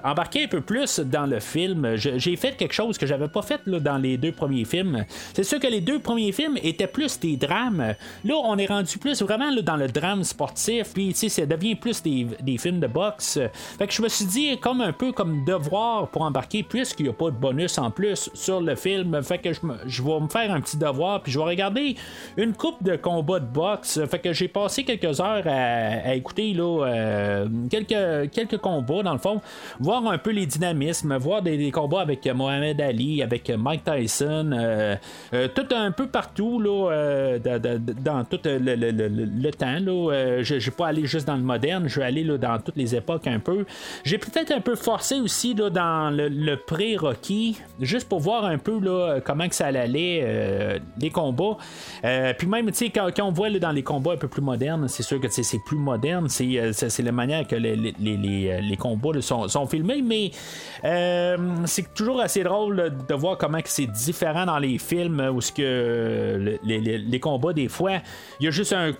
[0.04, 3.60] embarquer un peu plus dans le film, j'ai fait quelque chose que j'avais pas fait
[3.66, 5.04] là, dans les deux premiers films.
[5.32, 7.94] C'est sûr que les deux premiers films étaient plus des drames.
[8.24, 12.02] Là, on est rendu plus vraiment là, dans le drame sportif, puis ça devient plus
[12.02, 13.38] des, films de boxe.
[13.78, 17.10] Fait que je me suis dit, comme un peu comme devoir pour embarquer, puisqu'il n'y
[17.10, 20.28] a pas de bonus en plus sur le film, fait que je, je vais me
[20.28, 21.96] faire un petit devoir, puis je vais regarder
[22.36, 24.00] une coupe de combats de boxe.
[24.06, 29.18] Fait que j'ai passé quelques heures à, écouter là, euh, quelques, quelques combats, dans le
[29.18, 29.42] fond,
[29.78, 34.96] voir un peu les dynamismes, voir des, combats avec Mohamed Ali, avec Mike Tyson, euh,
[35.34, 39.78] euh, tout un peu partout là, dans, tout le, temps.
[39.78, 42.58] Là, je ne vais pas aller juste dans le moderne, je vais aller là, dans
[42.58, 43.66] toutes les époques un peu.
[44.04, 48.80] J'ai peut-être un peu forcé aussi là, dans le, pré-Rocky, juste pour voir un peu
[48.80, 51.58] là, comment que ça allait, les combats.
[52.38, 55.02] puis même, quand, quand on voit là, dans les combats un peu plus modernes, c'est
[55.02, 60.30] sûr que c'est plus moderne, c'est la manière que les, les, combats sont, filmés, mais
[61.66, 66.58] c'est toujours assez drôle de voir comment c'est différent dans les films où ce que
[66.64, 67.98] les, combats des fois
[68.40, 68.92] il y a juste un,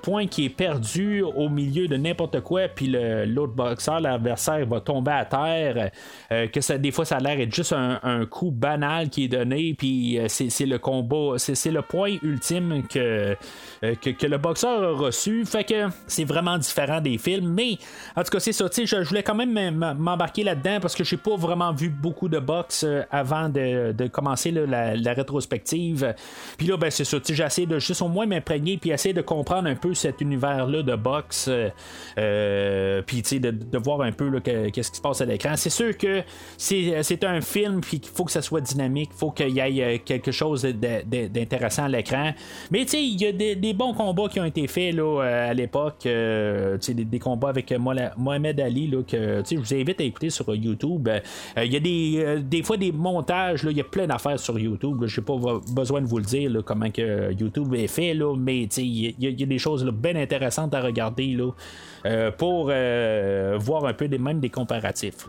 [0.00, 2.86] point qui est perdu au milieu de n'importe quoi puis
[3.26, 5.90] l'autre boxeur l'adversaire va tomber à terre.
[6.30, 9.28] Euh, que ça, des fois ça a l'air d'être juste un, coup banal qui est
[9.28, 13.36] donné puis euh, c'est le combat c'est le point ultime que,
[13.84, 17.78] euh, que, le boxeur a reçu fait que c'est vraiment différent des films mais
[18.16, 21.36] en tout cas c'est ça je, voulais quand même m'embarquer là-dedans parce que j'ai pas
[21.36, 26.14] vraiment vu beaucoup de boxe avant de, commencer la, rétrospective.
[26.56, 27.18] Puis là, ben, c'est ça.
[27.26, 30.82] J'ai essayé de juste au moins m'imprégner puis essayer de comprendre un peu cet univers-là
[30.82, 31.50] de boxe.
[32.18, 35.54] Euh, puis de, de voir un peu qu'est-ce qui se passe à l'écran.
[35.56, 36.22] C'est sûr que
[36.56, 39.10] c'est un film puis qu'il faut que ça soit dynamique.
[39.14, 42.32] Faut qu'il y ait euh, quelque chose d'intéressant à l'écran.
[42.70, 46.02] Mais il y a des, bons combats qui ont été faits là, euh, à l'époque.
[46.04, 51.08] des, des, combats avec Mohamed Ali là, que je vous invite à écouter sur YouTube.
[51.56, 55.04] Il y a des, des fois des montages, il y a plein d'affaires sur YouTube.
[55.06, 55.34] Je n'ai pas
[55.72, 59.46] besoin de vous le dire comment que YouTube est fait, là, mais il y, a
[59.46, 61.50] des choses bien intéressantes à regarder là,
[62.06, 65.28] euh, pour euh, voir un peu même des comparatifs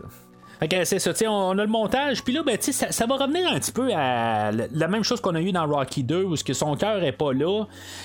[0.84, 3.72] c'est ça, on a le montage, puis là, ben, ça, ça va revenir un petit
[3.72, 7.02] peu à la même chose qu'on a eu dans Rocky 2, où que son cœur
[7.02, 7.64] est pas là.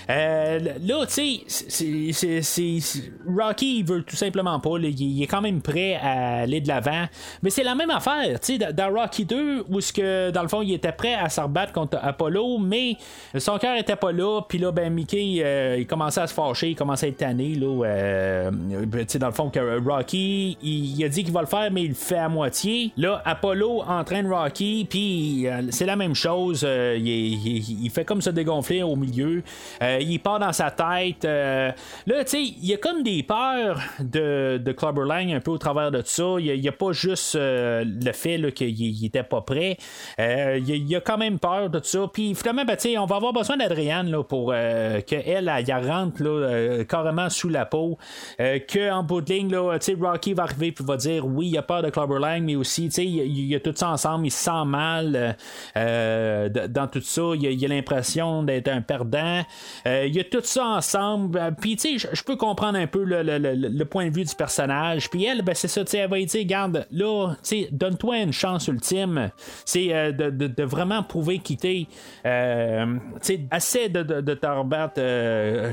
[0.10, 5.96] Euh, là, tu sais, Rocky, il veut tout simplement pas, il, est quand même prêt
[5.96, 7.06] à aller de l'avant,
[7.44, 10.48] mais c'est la même affaire, tu sais, dans Rocky 2, où ce que, dans le
[10.48, 12.96] fond, il était prêt à se rebattre contre Apollo, mais
[13.38, 16.70] son cœur était pas là, puis là, ben, Mickey, euh, il commençait à se fâcher,
[16.70, 18.52] il commençait à être tanné, là, euh,
[18.92, 21.84] tu sais, dans le fond, que Rocky, il, a dit qu'il va le faire, mais
[21.84, 22.39] il le fait à moi
[22.98, 26.64] Là, Apollo entraîne Rocky, puis euh, c'est la même chose.
[26.66, 29.44] Euh, il, fait comme se dégonfler au milieu.
[29.82, 31.24] Euh, il part dans sa tête.
[31.24, 31.74] là,
[32.08, 35.58] tu sais, il y a comme des peurs de, de Clubber Lang un peu au
[35.58, 36.36] travers de ça.
[36.40, 39.78] Il n'y a, pas juste le fait qu'il était pas prêt.
[40.18, 42.06] il, y a, quand même peur de tout ça.
[42.12, 44.54] Puis finalement, ben, on va avoir besoin d'Adrienne pour
[45.06, 47.98] qu'elle elle, rentre là, carrément sous la peau.
[48.38, 51.82] Qu'en bout de ligne, là, Rocky va arriver et va dire oui, il a peur
[51.82, 54.66] de Clubber Mais aussi, tu sais, il y, a tout ça ensemble, il se sent
[54.66, 55.34] mal euh,
[55.78, 59.44] euh, dans tout ça, il y a, l'impression d'être un perdant,
[59.88, 63.04] euh, il y a tout ça ensemble, puis tu sais, je peux comprendre un peu
[63.04, 66.20] le, point de vue du personnage, puis elle, ben c'est ça, tu sais, elle va
[66.20, 69.30] dire, garde, là, tu sais, donne-toi une chance ultime,
[69.66, 71.88] c'est de, vraiment prouver qu'il t'est,
[72.24, 72.30] tu
[73.22, 75.02] sais, assez de, de, rebattre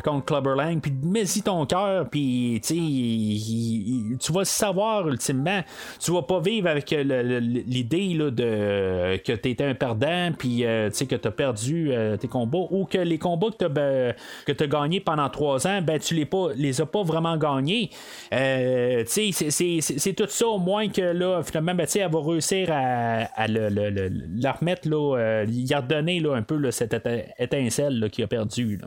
[0.02, 5.62] contre Clubberlang, puis mets-y ton cœur, puis tu vas savoir ultimement,
[5.98, 11.14] tu vas pas avec euh, l'idée de que tu étais un perdant, puis euh, que
[11.14, 14.14] tu as perdu euh, tes combats, ou que les combats que tu as, ben,
[14.68, 17.90] gagnés pendant trois ans, ben, tu les, pas, les as pas vraiment gagnés.
[18.30, 24.88] c'est tout ça au moins que là, finalement, ben, elle va réussir à, la remettre,
[24.88, 26.97] là, y redonner là, un peu cette
[27.38, 28.80] étincelle qu'il a perdu.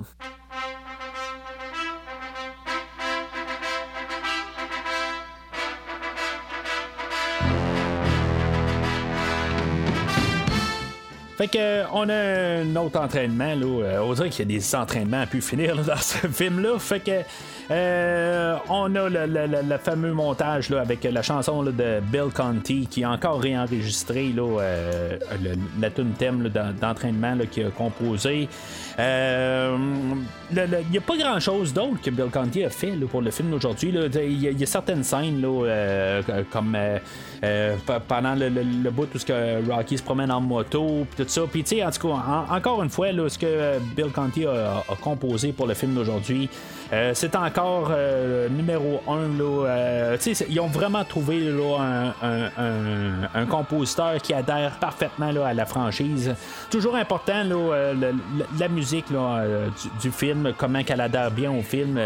[11.40, 13.66] Fait que on a un autre entraînement là.
[13.66, 16.78] Euh, on dirait qu'il y a des entraînements à pu finir dans ce film-là.
[16.80, 17.22] Fait que
[17.72, 23.12] euh, on a le, fameux montage là, avec la chanson de Bill Conti qui a
[23.12, 25.18] encore réenregistré là, euh,
[25.80, 28.50] la tune thème d'entraînement qu'il a composé.
[28.98, 29.76] il
[30.92, 33.52] n'y a pas grand chose d'autre que Bill Conti a fait là, pour le film
[33.52, 33.94] d'aujourd'hui.
[34.14, 36.76] Il y, a certaines scènes là, euh, comme
[37.44, 37.76] euh,
[38.08, 41.42] pendant le, bout où Rocky se promène en moto, puis tout ça.
[41.50, 44.84] Puis tu sais, en tout cas, encore une fois, là, ce que Bill Conti a,
[45.02, 46.50] composé pour le film d'aujourd'hui,
[47.14, 47.92] c'est encore
[48.50, 49.28] numéro un.
[49.38, 50.16] Là,
[50.50, 56.34] ils ont vraiment trouvé là, un, compositeur qui adhère parfaitement là, à la franchise.
[56.70, 57.94] Toujours important là,
[58.60, 59.44] la musique là,
[60.02, 62.00] du, film, comment qu'elle adhère bien au film.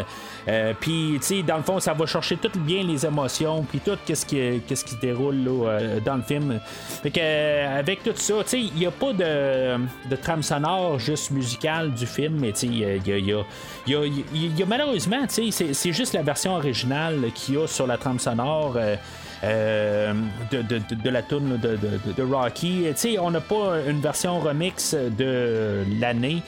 [0.47, 4.25] Euh, puis, dans le fond, ça va chercher tout bien les émotions, puis tout qu'est-ce
[4.25, 6.59] qui, qu'est-ce qui se déroule là, euh, dans le film.
[7.01, 9.77] Fait que, euh, avec tout ça, il n'y a pas de,
[10.09, 13.33] de trame sonore juste musicale du film, mais il y a, y,
[14.61, 14.65] a,
[15.29, 18.77] sais, c'est, juste la version originale qu'il y a sur la trame sonore.
[19.43, 22.85] de, de, de, la tune de, Rocky.
[23.19, 26.41] on n'a pas une version remix de l'année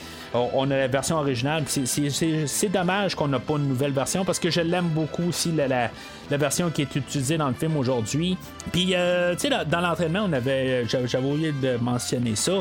[0.54, 1.64] on a la version originale.
[1.68, 5.90] C'est dommage qu'on n'a pas une nouvelle version parce que je l'aime beaucoup aussi, la,
[6.30, 8.38] version qui est utilisée dans le film aujourd'hui.
[8.72, 12.54] Puis, euh, tu sais, dans l'entraînement, on avait, j'avais oublié de mentionner ça.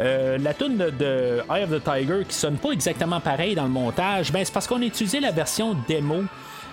[0.00, 3.70] Euh, la tune de, Eye of the Tiger qui sonne pas exactement pareil dans le
[3.70, 6.22] montage, ben, c'est parce qu'on a utilisé la version démo.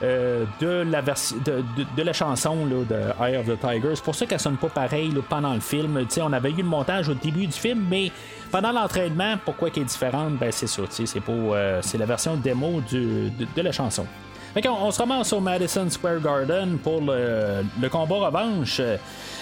[0.02, 2.86] Euh, de, la de, la chanson de
[3.22, 3.96] Eye of the Tiger.
[3.96, 6.06] C'est pour ça qu'elle sonne pas pareil pendant le film.
[6.08, 8.10] sais on avait eu le montage au début du film, mais
[8.50, 10.38] pendant l'entraînement, pourquoi qu'elle est différente?
[10.38, 14.06] Ben c'est ça, c'est pour euh, c'est la version démo du, de, la chanson.
[14.54, 18.82] Fait on, on, se ramasse au Madison Square Garden pour le, combat revanche.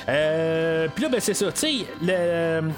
[0.09, 1.51] Euh, Puis là, ben, c'est ça.
[1.51, 2.69] Tu sais, le,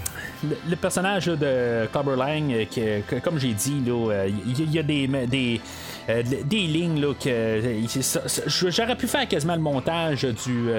[0.69, 5.61] le, personnage de Clubber Lang, euh, que, comme j'ai dit, euh, il y, a des,
[6.07, 7.61] euh, des lignes là, que
[8.47, 10.69] j'aurais pu faire quasiment le montage du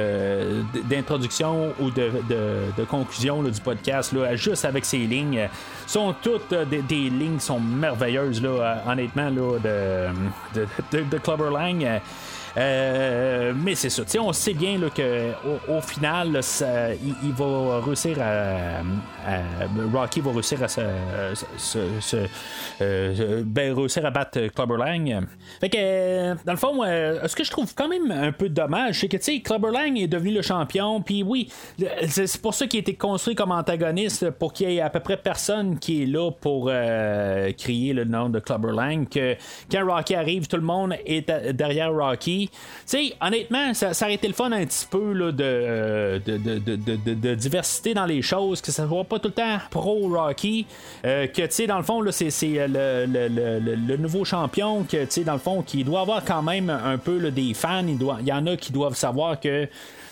[0.88, 5.48] d'introduction ou de, de, conclusion du podcast là, juste avec ces lignes.
[5.86, 11.84] sont toutes des, des, lignes sont merveilleuses là, honnêtement là, de, de, de Clubber Lang.
[11.84, 11.98] Euh,
[12.56, 14.02] mais c'est ça.
[14.20, 15.32] on sait bien là, que
[15.68, 16.40] au, final,
[17.22, 18.82] il, va réussir à,
[19.92, 20.80] Rocky va réussir à se,
[22.80, 25.26] euh, ben, réussir à battre Clubber Lang.
[25.60, 29.00] Fait que dans le fond, euh, ce que je trouve quand même un peu dommage,
[29.00, 31.00] c'est que tu sais, Clubber Lang est devenu le champion.
[31.02, 31.50] Puis oui,
[32.06, 35.00] c'est pour ça qu'il a été construit comme antagoniste pour qu'il y ait à peu
[35.00, 36.70] près personne qui est là pour
[37.58, 39.08] crier le nom de Clubber Lang.
[39.08, 39.36] Que
[39.70, 42.39] quand Rocky arrive, tout le monde est derrière Rocky.
[42.48, 47.34] Tu sais, honnêtement, ça, ça, aurait été le fun un petit peu là, de, de,
[47.34, 50.66] diversité dans les choses, que ça soit pas tout le temps pro-Rocky.
[51.04, 55.10] Euh, que, tu sais, dans le fond, là, c'est, le, le, nouveau champion, que, tu
[55.10, 57.84] sais, dans le fond, qui doit avoir quand même un peu des fans.
[57.86, 59.68] Il y en a qui doivent savoir que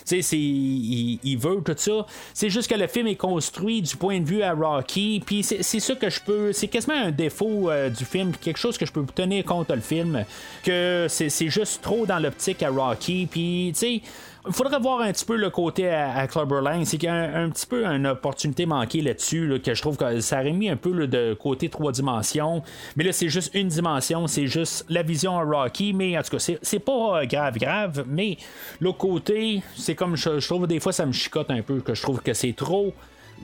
[0.08, 2.06] c'est, il, veut tout ça.
[2.34, 5.22] C'est juste que le film est construit du point de vue à Rocky.
[5.24, 6.52] Puis c'est, ça que je peux.
[6.52, 8.32] C'est quasiment un défaut euh, du film.
[8.40, 10.24] Quelque chose que je peux tenir compte le film.
[10.64, 13.28] Que c'est, juste trop dans l'optique à Rocky.
[13.30, 14.02] Puis, tu sais
[14.46, 16.84] il faudrait voir un petit peu le côté à, Clubber Lang.
[16.84, 20.20] C'est qu'il y a un, petit peu une opportunité manquée là-dessus, que je trouve que
[20.20, 22.62] ça aurait mis un peu de côté trois dimensions.
[22.96, 25.92] Mais là, c'est juste une dimension, c'est juste la vision à Rocky.
[25.92, 28.04] Mais en tout cas, c'est pas euh, grave, grave.
[28.06, 28.36] Mais
[28.80, 31.94] le côté, c'est comme je, je trouve des fois, ça me chicote un peu, que
[31.94, 32.94] je trouve que c'est trop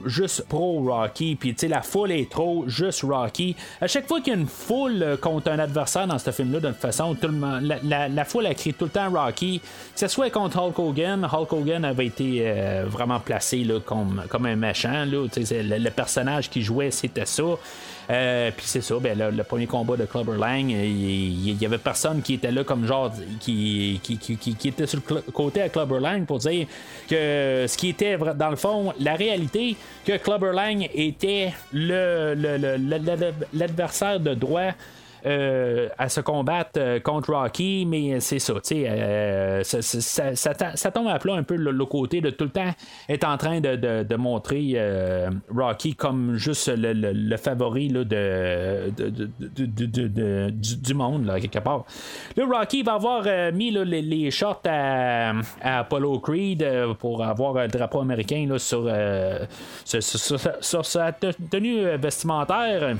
[0.05, 3.55] juste pro Rocky, puis tu sais, la foule est trop juste Rocky.
[3.79, 6.59] À chaque fois qu'il y a une foule euh, contre un adversaire dans ce film-là,
[6.59, 9.59] de toute façon, tout le monde, la, foule a crié tout le temps Rocky.
[9.59, 14.55] Que ce soit contre Hulk Hogan, Hulk Hogan avait été euh, vraiment placé comme, un
[14.55, 15.05] méchant.
[15.05, 17.43] Le, le personnage qui jouait, c'était ça.
[18.09, 22.21] Euh, puis c'est ça, ben, le, premier combat de Clubber Lang, il y, avait personne
[22.21, 25.99] qui était là comme genre qui, qui, qui, qui était sur le côté à Clubber
[25.99, 26.67] Lang pour dire
[27.09, 29.75] que ce qui était dans le fond la réalité,
[30.05, 31.53] que Clubber Lang était
[33.53, 34.71] l'adversaire le, de droit
[35.25, 41.07] euh, à se combattre euh, contre Rocky, mais c'est ça, tu sais, euh, ça, tombe
[41.07, 42.71] à plat un peu le, côté de tout le temps
[43.09, 44.79] être en train de, montrer
[45.49, 48.91] Rocky comme juste le, favori là, de,
[50.51, 51.85] du, monde, là, quelque part.
[52.37, 56.63] Là, Rocky va avoir mis les, shorts à, Apollo Creed
[56.99, 58.87] pour avoir un drapeau américain là, sur,
[59.85, 62.95] sur, sa tenue vestimentaire.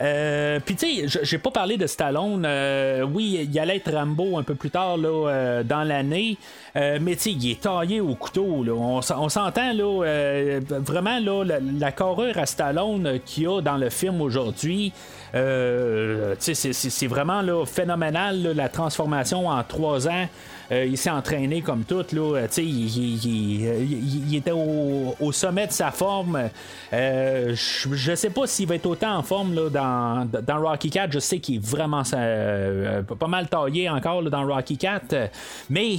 [0.00, 2.44] Euh, Puis tu sais, j'ai pas parlé de Stallone.
[2.46, 6.36] Euh, oui, il allait être Rambo un peu plus tard là, euh, dans l'année.
[6.76, 8.64] Euh, mais tu sais, il est taillé au couteau.
[8.64, 8.72] Là.
[8.72, 11.44] On, s'entend là, vraiment là,
[11.78, 14.92] la, carrure à Stallone qu'il y a dans le film aujourd'hui.
[15.34, 20.26] Euh, c'est vraiment là, phénoménal là, la transformation en trois ans.
[20.72, 22.04] Euh, il s'est entraîné comme tout.
[22.12, 26.48] Là, il, il, il, il, était au, au, sommet de sa forme.
[26.92, 30.90] Euh, je ne sais pas s'il va être autant en forme là, dans, dans Rocky
[30.90, 31.12] 4.
[31.12, 35.30] Je sais qu'il est vraiment euh, pas mal taillé encore là, dans Rocky 4.
[35.68, 35.96] Mais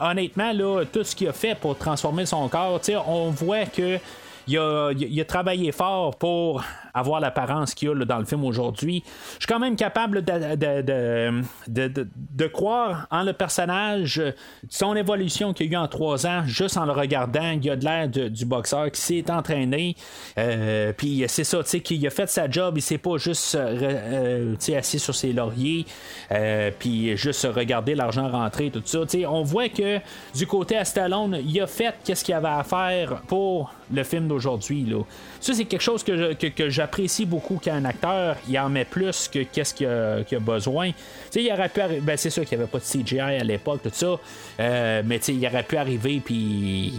[0.00, 3.98] honnêtement, là, tout ce qu'il a fait pour transformer son corps, on voit que
[4.48, 6.64] il a, il a, travaillé fort pour
[6.98, 9.02] avoir l'apparence qu'il a là, dans le film aujourd'hui.
[9.34, 14.22] Je suis quand même capable de, de, de, de, croire en le personnage,
[14.68, 17.58] son évolution qu'il a eu en trois ans, juste en le regardant.
[17.62, 19.96] Il a de l'air du boxeur qui s'est entraîné.
[20.38, 22.74] Euh, puis c'est ça, tu sais, qu'il a fait sa job.
[22.76, 25.86] Il s'est pas juste euh, assis sur ses lauriers,
[26.32, 29.00] euh, puis juste regarder l'argent rentrer, tout ça.
[29.06, 29.98] sais on voit que
[30.34, 34.28] du côté à Stallone, il a fait qu'est-ce qu'il avait à faire pour le film
[34.28, 34.86] d'aujourd'hui.
[35.40, 39.40] Ça, c'est quelque chose que, que, j'apprécie beaucoup qu'un acteur il en met plus que
[39.44, 40.90] qu'est-ce qu'il a, besoin.
[41.34, 43.90] il aurait pu ben, c'est sûr qu'il n'y avait pas de CGI à l'époque, tout
[43.92, 44.16] ça.
[44.60, 46.92] Euh, mais il aurait pu arriver puis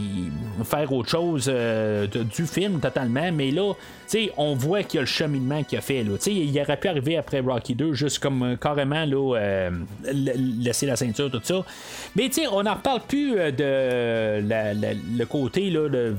[0.63, 3.31] faire autre chose euh, du film totalement.
[3.31, 3.73] Mais là,
[4.37, 6.03] on voit qu'il y a le cheminement qu'il a fait.
[6.03, 6.11] Là.
[6.27, 9.69] Il aurait pu arriver après Rocky 2, juste comme euh, carrément là, euh,
[10.03, 11.63] laisser la ceinture, tout ça.
[12.15, 16.13] Mais on n'en reparle plus de le côté là, de,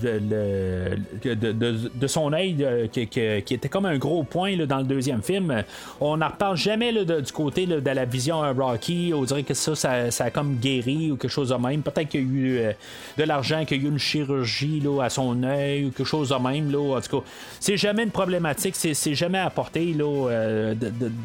[1.24, 5.64] de, son œil qui, qui, était comme un gros point là, dans le deuxième film.
[6.00, 9.12] On n'en reparle jamais là, du côté de la vision Rocky.
[9.14, 11.82] On dirait que ça, ça, a comme guéri ou quelque chose de même.
[11.82, 12.72] Peut-être qu'il y a eu euh,
[13.18, 16.34] de l'argent, qu'il y a eu une chirurgie à son œil ou quelque chose de
[16.34, 16.74] même.
[16.74, 17.26] En tout cas,
[17.58, 20.74] c'est jamais une problématique, c'est jamais apporté euh,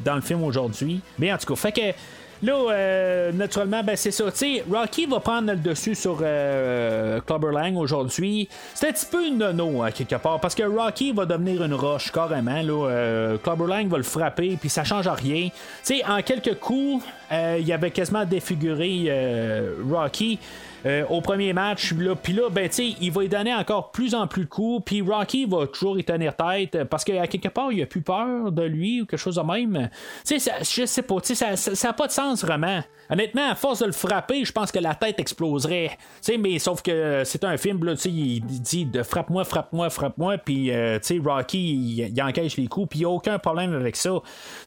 [0.03, 1.01] dans le film aujourd'hui.
[1.19, 1.97] Mais en tout cas, fait que
[2.45, 4.25] Là, euh, naturellement, ben c'est ça.
[4.71, 8.47] Rocky va prendre le dessus sur euh, Clubber Lang aujourd'hui.
[8.75, 11.73] C'est un petit peu une nono, à quelque part, parce que Rocky va devenir une
[11.73, 12.61] roche carrément.
[12.61, 15.49] Là, euh, Clubber Lang va le frapper, puis ça change rien.
[15.81, 20.37] sais en quelques coups, euh, il avait quasiment défiguré Rocky.
[20.85, 21.93] Euh, au premier match.
[22.21, 24.85] Puis là, ben, il va y donner encore plus en plus de coups.
[24.85, 28.51] Puis Rocky va toujours y tenir tête parce qu'à quelque part, il a plus peur
[28.51, 29.89] de lui ou quelque chose de même.
[30.25, 32.83] Tu sais, je sais pas, ça n'a pas de sens vraiment.
[33.09, 35.91] Honnêtement, à force de le frapper, je pense que la tête exploserait.
[36.21, 40.71] sais mais sauf que c'est un film, là, il dit de frappe-moi, frappe-moi, frappe-moi, puis
[40.71, 44.09] euh, Rocky, il, encaisse les coups, puis il n'y a aucun problème avec ça.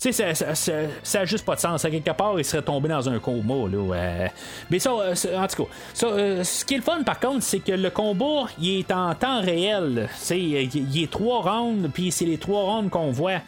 [0.00, 1.84] Tu sais, ça, ça, juste pas de sens.
[1.84, 3.68] À quelque part, il serait tombé dans un coma.
[3.68, 4.28] Là,
[4.70, 5.70] Mais ça, euh, en tout cas,
[6.12, 9.14] euh, ce qui est le fun par contre, c'est que le combat, il est en
[9.14, 10.08] temps réel.
[10.16, 13.40] sais il est trois rounds, puis c'est les trois rounds qu'on voit.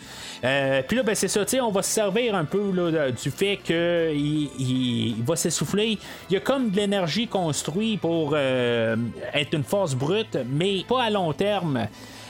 [0.44, 3.58] Euh, puis là, ben, c'est ça, on va se servir un peu là, du fait
[3.58, 5.98] qu'il il, va s'essouffler.
[6.28, 8.96] Il y a comme de l'énergie construite pour euh,
[9.34, 11.86] être une force brute, mais pas à long terme.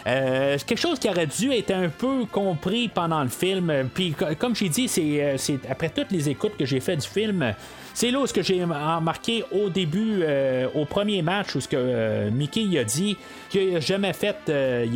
[0.07, 3.89] Euh, quelque chose qui aurait dû être un peu compris pendant le film.
[3.94, 7.55] Puis, comme j'ai dit, c'est après toutes les écoutes que j'ai fait du film,
[8.01, 11.69] c'est là où ce que j'ai remarqué au début, euh, au premier match, où ce
[11.69, 13.19] que euh, Mickey a dit
[13.51, 14.87] qu'il n'a jamais fait euh,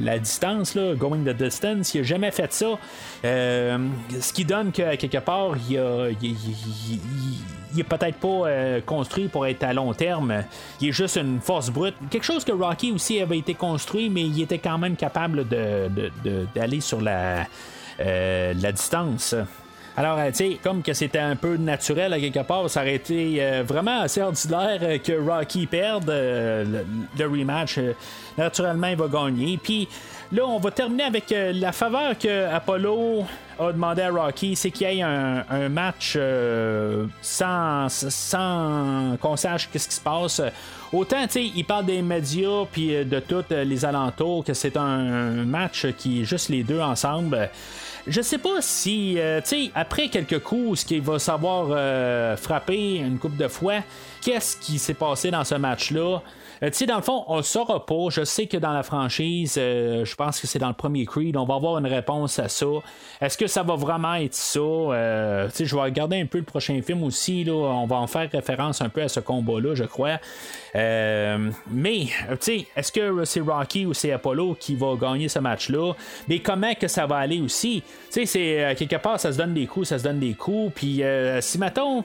[0.00, 2.78] la, distance, going the distance, il n'a jamais fait ça.
[3.24, 9.64] ce qui donne que quelque part, il a, il, est peut-être pas construit pour être
[9.64, 10.44] à long terme.
[10.80, 11.96] Il est juste une force brute.
[12.10, 15.44] Quelque chose que Rocky aussi avait été construit, mais il était quand même capable
[16.54, 17.44] d'aller sur la,
[17.98, 19.34] la distance.
[19.96, 22.94] Alors, euh, tu sais, comme que c'était un peu naturel à quelque part, ça aurait
[22.94, 27.78] été euh, vraiment assez ordinaire euh, que Rocky perde le, rematch.
[28.38, 29.58] naturellement, il va gagner.
[29.62, 29.88] Puis
[30.32, 33.24] là, on va terminer avec la faveur que Apollo
[33.58, 36.16] a demandé à Rocky, c'est qu'il y ait un, match
[37.20, 40.40] sans, sans qu'on sache qu'est-ce qui se passe.
[40.92, 45.44] Autant, tu sais, il parle des médias puis de tous les alentours, que c'est un
[45.44, 47.50] match qui est juste les deux ensemble.
[48.06, 52.36] Je sais pas si, euh, tu sais, après quelques coups, ce qu'il va savoir euh,
[52.36, 53.80] frapper une coupe de fois,
[54.22, 56.20] qu'est-ce qui s'est passé dans ce match-là?
[56.62, 58.08] Euh, tu sais, dans le fond, on le saura pas.
[58.10, 61.36] Je sais que dans la franchise, euh, je pense que c'est dans le premier Creed,
[61.36, 62.66] on va avoir une réponse à ça.
[63.20, 64.60] Est-ce que ça va vraiment être ça?
[64.60, 67.44] Euh, tu sais, je vais regarder un peu le prochain film aussi.
[67.44, 67.52] Là.
[67.52, 70.18] On va en faire référence un peu à ce combat-là, je crois.
[70.74, 75.94] mais, tu sais, est-ce que c'est Rocky ou c'est Apollo qui va gagner ce match-là?
[76.28, 77.82] Mais comment que ça va aller aussi?
[78.12, 80.72] Tu sais, c'est quelque part, ça se donne des coups, ça se donne des coups.
[80.74, 81.02] Puis,
[81.40, 82.04] si, mettons,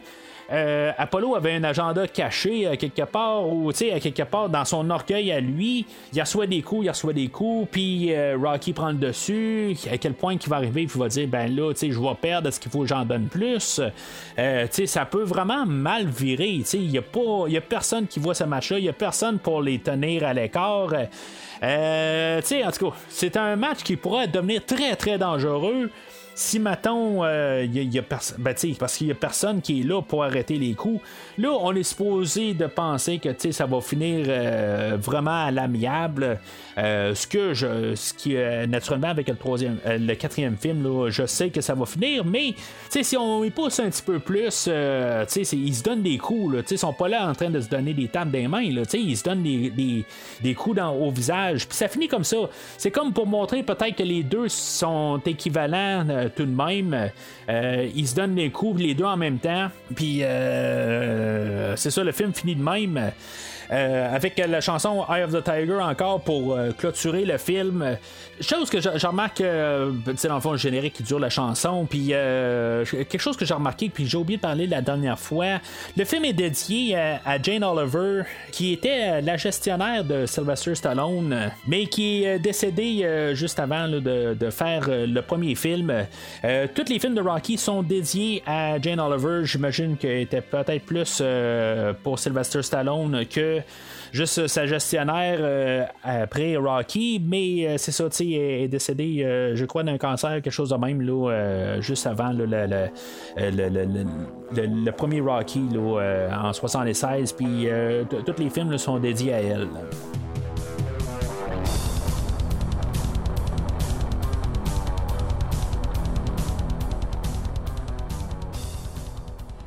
[0.52, 5.32] euh, Apollo avait un agenda caché euh, quelque part, ou quelque part dans son orgueil
[5.32, 8.96] à lui, il reçoit des coups, il reçoit des coups, puis euh, Rocky prend le
[8.96, 12.50] dessus, à quel point il va arriver, il va dire, ben là, je vais perdre,
[12.50, 13.82] est-ce qu'il faut que j'en donne plus?
[14.86, 18.78] ça peut vraiment mal virer, il n'y a, pas, a personne qui voit ce match-là,
[18.78, 20.94] il n'y a personne pour les tenir à l'écart.
[21.64, 25.90] En tout cas, c'est un match qui pourrait devenir très très dangereux
[26.36, 28.02] si il euh, y, a,
[28.38, 31.02] ben, parce qu'il y a personne qui est là pour arrêter les coups,
[31.38, 36.40] là, on est supposé de penser que ça va finir euh, vraiment à l'amiable.
[36.78, 38.36] Euh, ce que je, ce qui
[38.68, 42.54] naturellement avec le troisième, le quatrième film, là, je sais que ça va finir, mais
[42.90, 46.78] si on y pousse un petit peu plus, ils se donnent des coups, là, ils
[46.78, 49.24] sont pas là en train de se donner des tapes des mains, là, ils se
[49.24, 50.04] donnent des,
[50.42, 52.38] des, coups dans, au visage, puis ça finit comme ça.
[52.78, 57.12] C'est comme pour montrer peut-être que les deux sont équivalents tout de même.
[57.50, 59.70] Euh, ils se donnent des coups les deux en même temps.
[59.96, 63.12] Puis euh, c'est ça, le film finit de même.
[63.72, 67.98] Euh, avec la chanson Eye of the Tiger encore pour clôturer le film.
[68.42, 72.08] Chose que je, remarque, euh, dans le fond, le générique qui dure la chanson, puis
[72.08, 75.60] quelque chose que j'ai remarqué, puis j'ai oublié de parler la dernière fois.
[75.98, 81.86] Le film est dédié à, Jane Oliver, qui était la gestionnaire de Sylvester Stallone, mais
[81.88, 85.94] qui est décédée juste avant de, faire le premier film.
[86.42, 89.46] tous les films de Rocky sont dédiés à Jane Oliver.
[89.46, 93.55] J'imagine qu'elle était peut-être plus euh, pour Sylvester Stallone que
[94.12, 99.66] juste sa gestionnaire euh, après Rocky, mais euh, c'est ça, tu sais, est décédée, je
[99.66, 102.92] crois, d'un cancer, quelque chose de même, là, juste avant le, le,
[104.92, 107.68] premier Rocky là, en 76, puis
[108.26, 109.68] tous les films sont dédiés à elle.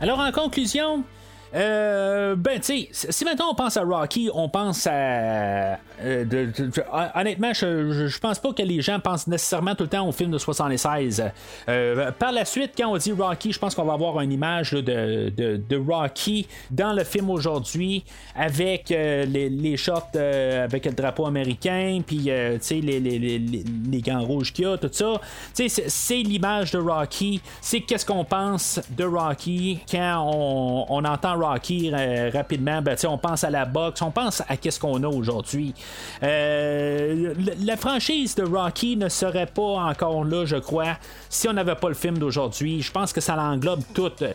[0.01, 1.02] Alors en conclusion,
[1.55, 5.79] euh, ben, tu sais, si maintenant on pense à Rocky, on pense à.
[6.01, 6.25] Euh,
[7.15, 10.31] honnêtement, je, je, pense pas que les gens pensent nécessairement tout le temps au film
[10.31, 11.25] de 76.
[11.69, 14.73] Euh, par la suite, quand on dit Rocky, je pense qu'on va avoir une image
[14.73, 18.05] de, Rocky dans le film aujourd'hui
[18.37, 22.31] avec les, les, shorts avec le drapeau américain, puis tu
[22.61, 25.15] sais, les, les, les, les, gants rouges qu'il y a, tout ça.
[25.55, 27.41] Tu sais, c'est l'image de Rocky.
[27.61, 33.19] C'est qu'est-ce qu'on pense de Rocky quand on, on entend Rocky euh, rapidement, ben, on
[33.19, 35.74] pense à la boxe, on pense à qu'est-ce qu'on a aujourd'hui.
[36.23, 40.97] Euh, la franchise de Rocky ne serait pas encore là, je crois,
[41.28, 42.82] si on n'avait pas le film d'aujourd'hui.
[42.82, 44.12] Je pense que ça l'englobe tout.
[44.20, 44.32] Euh,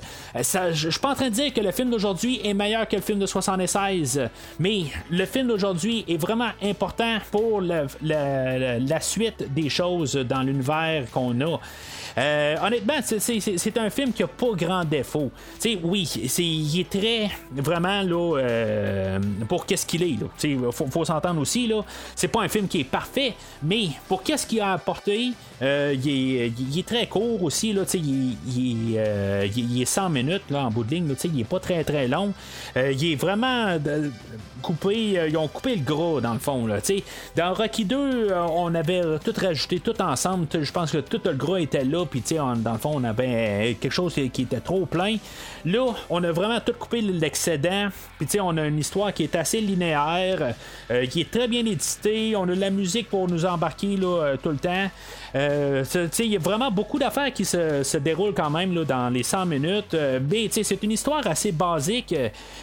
[0.74, 3.02] je suis pas en train de dire que le film d'aujourd'hui est meilleur que le
[3.02, 10.16] film de 76, mais le film d'aujourd'hui est vraiment important pour la suite des choses
[10.16, 11.60] dans l'univers qu'on a.
[12.18, 15.32] Euh, honnêtement, c'est un film qui a pas grand défaut.
[15.84, 16.04] oui,
[16.38, 20.18] il est très vraiment là euh, pour qu'est-ce qu'il est.
[20.44, 21.82] Il faut, faut s'entendre aussi là.
[22.16, 25.32] C'est pas un film qui est parfait, mais pour qu'est-ce qu'il a apporté,
[25.62, 27.74] euh, il, est, très court aussi.
[27.74, 29.00] Là, il, il,
[29.56, 31.16] il, est 100 minutes là, en bout de ligne.
[31.24, 32.34] il est pas très très long.
[32.76, 33.78] il est vraiment
[34.62, 36.68] coupé, ils ont coupé le gros dans le fond.
[36.68, 36.78] Là,
[37.36, 40.48] dans Rocky 2, on avait tout rajouté tout ensemble.
[40.52, 43.04] Je pense que tout le gros était là puis tu sais, dans le fond, on
[43.04, 45.18] avait quelque chose qui était trop plein.
[45.66, 49.24] Là, on a vraiment tout coupé l'excédent, puis tu sais, on a une histoire qui
[49.24, 50.54] est assez linéaire,
[50.92, 54.24] euh, qui est très bien éditée, on a de la musique pour nous embarquer là,
[54.24, 54.90] euh, tout le temps.
[55.36, 55.84] Euh,
[56.20, 59.46] il y a vraiment beaucoup d'affaires qui se, déroulent quand même là, dans les 100
[59.46, 59.96] minutes.
[60.30, 62.14] mais c'est une histoire assez basique,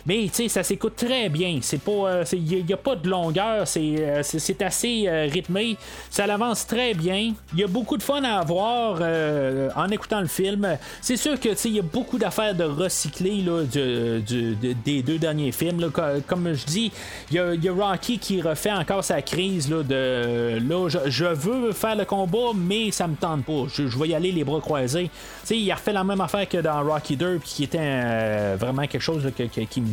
[0.07, 1.59] mais ça s'écoute très bien.
[1.63, 5.77] C'est pas, il n'y a, pas de longueur, c'est assez rythmé.
[6.11, 7.33] Ça avance très bien.
[7.53, 8.99] Il y a beaucoup de fun à avoir.
[9.01, 10.79] Euh, en écoutant le film.
[11.01, 15.91] C'est sûr que il y a beaucoup d'affaires de recycler là, des deux derniers films.
[16.27, 16.93] Comme je dis,
[17.31, 21.97] il y, a Rocky qui refait encore sa crise là, de là, je, veux faire
[21.97, 23.65] le combat, mais ça me tente pas.
[23.73, 25.11] Je, vais y aller les bras croisés.
[25.51, 29.03] il a refait la même affaire que dans Rocky 2, qui était euh, vraiment quelque
[29.03, 29.31] chose
[29.71, 29.89] qui, me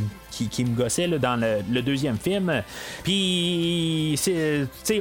[0.76, 2.64] gossait dans le, deuxième film.
[3.04, 4.20] Puis,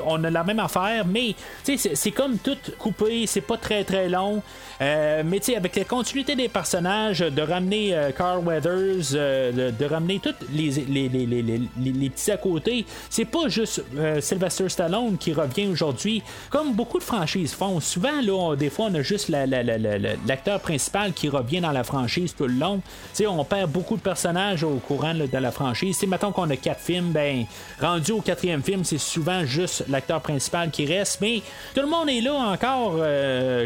[0.05, 1.35] on a la même affaire, mais
[1.65, 4.43] c'est comme tout coupé, c'est pas très très long.
[4.81, 9.71] Euh, mais tu sais, avec la continuité des personnages, de ramener euh, Carl Weathers, euh,
[9.71, 13.83] de, ramener tous les, les, les, les, petits à côté, c'est pas juste
[14.21, 17.81] Sylvester Stallone qui revient aujourd'hui, comme beaucoup de franchises font.
[17.81, 22.47] Souvent, là, des fois, on a juste l'acteur principal qui revient dans la franchise tout
[22.47, 22.77] le long.
[22.79, 25.97] Tu sais, on perd beaucoup de personnages au courant de la franchise.
[25.99, 27.45] Si mettons qu'on a quatre films, ben,
[27.81, 31.43] rendu au quatrième film, c'est souvent juste l'acteur principal qui reste, mais
[31.75, 32.99] tout le monde est là encore,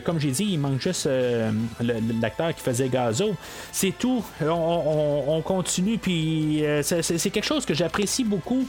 [0.04, 1.50] comme j'ai dit, Il manque juste euh,
[2.20, 3.34] l'acteur qui faisait Gazo.
[3.72, 4.24] C'est tout.
[4.40, 8.66] On, on- on continue, puis euh, c'est quelque chose que j'apprécie beaucoup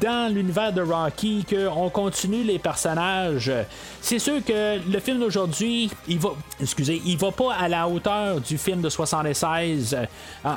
[0.00, 3.52] dans l'univers de Rocky, qu'on continue les personnages.
[4.00, 6.30] C'est sûr que le film d'aujourd'hui, il va,
[6.60, 10.06] excusez, il va pas à la hauteur du film de 76 euh,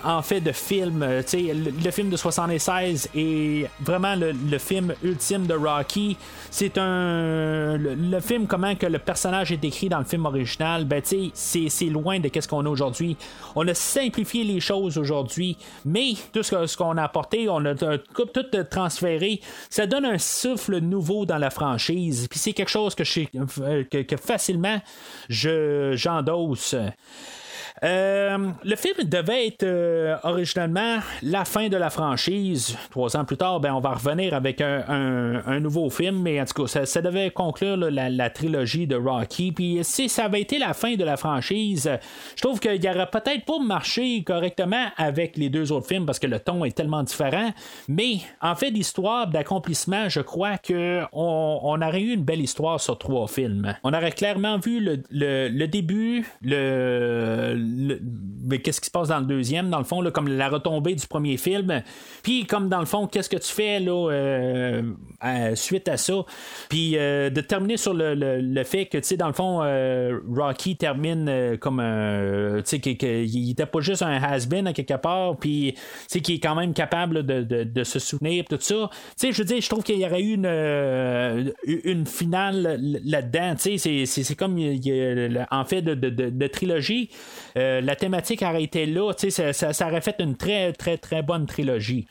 [0.04, 1.04] en, fait de film.
[1.04, 6.18] euh, le, le film de 76 est vraiment le, film ultime de Rocky.
[6.52, 10.86] C'est un le, film comment que le personnage est décrit dans le film original.
[10.86, 13.18] Ben c'est- loin de qu'est-ce qu'on a aujourd'hui.
[13.56, 17.74] On a simplifié les choses aujourd'hui, mais tout ce ce qu'on a apporté, on a
[17.76, 18.46] tout tout
[19.70, 22.28] Ça donne un souffle nouveau dans la franchise.
[22.30, 23.26] Puis c'est quelque chose que, je
[23.62, 23.84] euh,
[24.22, 24.82] facilement
[25.30, 26.76] je j'endosse.
[27.84, 32.78] Euh, le film devait être euh, originalement la fin de la franchise.
[32.92, 36.66] Trois ans plus tard, ben, on va revenir avec un, nouveau film, mais en tout
[36.66, 39.52] cas, ça, devait conclure la, trilogie de Rocky.
[39.52, 41.90] Puis si ça avait été la fin de la franchise,
[42.36, 46.28] je trouve qu'il aurait peut-être pas marché correctement avec les deux autres films parce que
[46.28, 47.52] le ton est tellement différent.
[47.88, 52.98] Mais en fait d'histoire, d'accomplissement, je crois que on, aurait eu une belle histoire sur
[52.98, 53.74] trois films.
[53.84, 57.69] On aurait clairement vu le début, le,
[58.44, 60.96] mais qu'est-ce qui se passe dans le deuxième, dans le fond, là, comme la retombée
[60.96, 61.82] du premier film?
[62.24, 66.26] Puis comme dans le fond, qu'est-ce que tu fais là euh, suite à ça?
[66.70, 70.20] Puis euh, de terminer sur le, le- fait que tu sais dans le fond, euh,
[70.36, 74.98] Rocky termine comme un, tu sais qu'il qu'il était pas juste un has-been à quelque
[74.98, 78.90] part, puis tu sais qu'il est quand même capable de, de- se souvenir tout ça.
[78.92, 78.98] Tu
[79.28, 83.56] sais, je veux dire, je trouve qu'il y aurait eu une une finale là-dedans.
[83.56, 84.58] Tu sais, c'est- comme
[85.52, 87.10] en fait de- de trilogie.
[87.60, 91.22] Euh, la thématique aurait été là, ça, ça- ça aurait fait une très très très
[91.22, 92.08] bonne trilogie.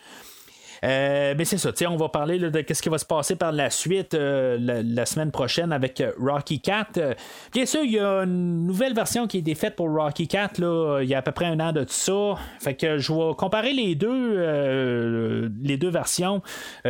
[0.84, 3.70] Euh, mais c'est ça, on va parler de ce qui va se passer par la
[3.70, 6.98] suite euh, la, semaine prochaine avec euh, Rocky 4.
[6.98, 7.14] Euh,
[7.52, 10.58] bien sûr, il y a une nouvelle version qui a été faite pour Rocky 4
[10.58, 12.34] là, il y a à peu près un an de tout ça.
[12.60, 16.42] Fait que je vais comparer les deux, les deux versions.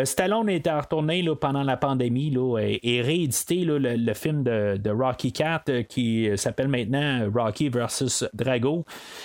[0.05, 5.33] Stallone était retourné là, pendant la pandémie là, et, réédité le, le film de, Rocky
[5.33, 8.85] 4 euh, qui s'appelle maintenant Rocky versus Drago.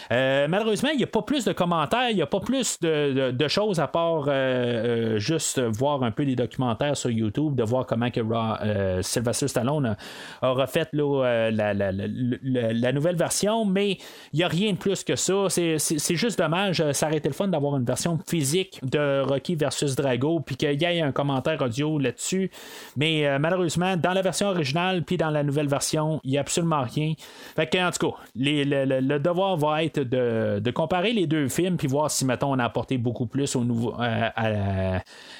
[0.10, 3.80] Malheureusement, il n'y a pas plus de commentaires, il n'y a pas plus de, choses
[3.80, 8.22] à part euh, juste voir un peu des documentaires sur YouTube, de voir comment que
[8.22, 9.96] euh, Sylvester Stallone
[10.42, 13.98] a, refait euh, la, nouvelle version, mais
[14.32, 15.48] il n'y a rien de plus que ça.
[15.50, 15.78] C'est,
[16.16, 16.84] juste dommage.
[16.92, 20.82] Ça aurait été le fun d'avoir une version physique de Rocky versus Drago, puis qu'il
[20.82, 22.52] y ait un commentaire audio là-dessus.
[22.98, 26.84] Mais malheureusement, dans la version originale, puis dans la nouvelle version, il n'y a absolument
[26.84, 27.14] rien.
[27.56, 31.88] Fait que, en tout cas, le, devoir va être de, comparer les deux films, puis
[31.88, 34.43] voir si, mettons, on a apporté beaucoup plus au nouveau, à,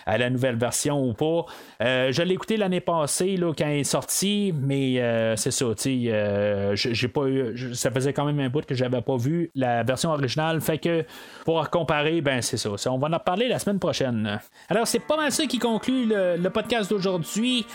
[0.06, 1.46] à la nouvelle version ou pas.
[1.82, 5.66] Euh, je l'ai écouté l'année passée, là, quand il est sorti, mais euh, c'est ça,
[5.86, 9.84] euh, j'ai pas eu, ça faisait quand même un bout que j'avais pas vu la
[9.84, 11.06] version originale, fait que
[11.46, 14.40] pour comparer, ben c'est ça, on va en reparler la semaine prochaine.
[14.70, 17.66] Alors, c'est pas mal ça qui conclut le, podcast d'aujourd'hui.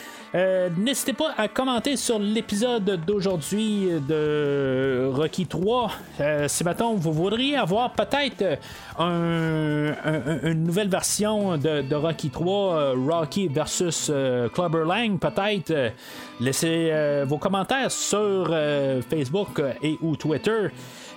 [0.76, 5.90] N'hésitez pas à commenter sur l'épisode d'aujourd'hui de Rocky 3.
[6.20, 8.58] Euh, si maintenant vous voudriez avoir peut-être
[8.98, 15.18] un- un- une nouvelle version de, de Rocky 3, euh, Rocky versus euh, Clubber Lang,
[15.18, 15.70] peut-être.
[15.72, 15.90] euh,
[16.38, 16.92] laissez
[17.26, 18.54] vos commentaires sur
[19.10, 20.68] Facebook et ou Twitter.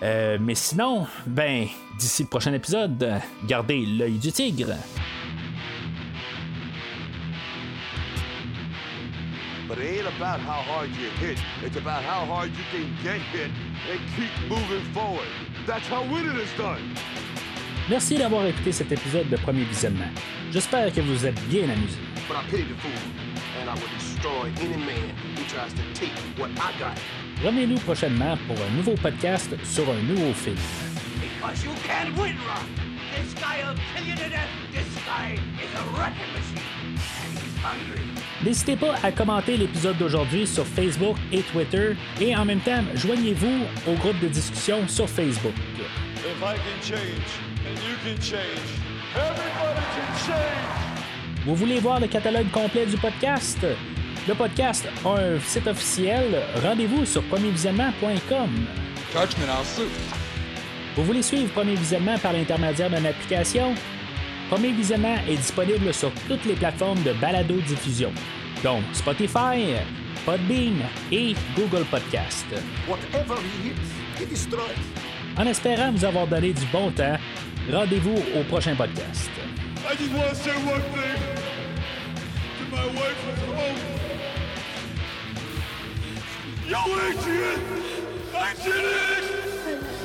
[0.02, 1.68] Mais sinon, ben,
[1.99, 3.07] d'ici le prochain épisode,
[3.45, 4.73] gardez l'œil du tigre.
[9.68, 11.38] But it ain't about how hard you hit.
[11.64, 13.52] It's about how hard you can get hit
[13.90, 15.28] and keep moving forward.
[15.68, 16.82] That's how winning is done.
[17.91, 20.07] Merci d'avoir écouté cet épisode de Premier Visionnement.
[20.49, 21.99] J'espère que vous êtes bien amusés.
[22.26, 22.89] But I pity the fool,
[23.59, 26.95] and I will destroy any man who tries to take what I got.
[27.43, 30.55] Revenez-nous prochainement pour un nouveau podcast sur un nouveau film.
[38.41, 43.65] N'hésitez pas à commenter l'épisode d'aujourd'hui sur Facebook et Twitter et en même temps, joignez-vous
[43.85, 45.55] au groupe de discussion sur Facebook.
[46.23, 48.69] If I can change, and you can change,
[49.15, 51.45] everybody can change.
[51.45, 53.59] Vous voulez voir le catalogue complet du podcast?
[54.27, 56.41] Le podcast a un site officiel.
[56.63, 58.49] Rendez-vous sur premiervisionnement.com.
[60.95, 63.73] Vous voulez suivre Premier Visionnement par l'intermédiaire d'une application?
[64.49, 68.11] Premier Visionnement est disponible sur toutes les plateformes de balado-diffusion,
[68.63, 69.75] donc Spotify,
[70.25, 72.45] Podbean et Google Podcast.
[72.88, 74.61] Whatever he hits, he destroys.
[75.38, 77.17] En espérant vous avoir donné du bon temps,
[77.69, 79.29] rendez-vous au prochain podcast.
[79.89, 81.19] I just want to say one thing
[82.57, 83.77] to my wife at home.
[86.67, 86.79] Yo,
[87.09, 87.61] Adrian!
[88.63, 90.01] It!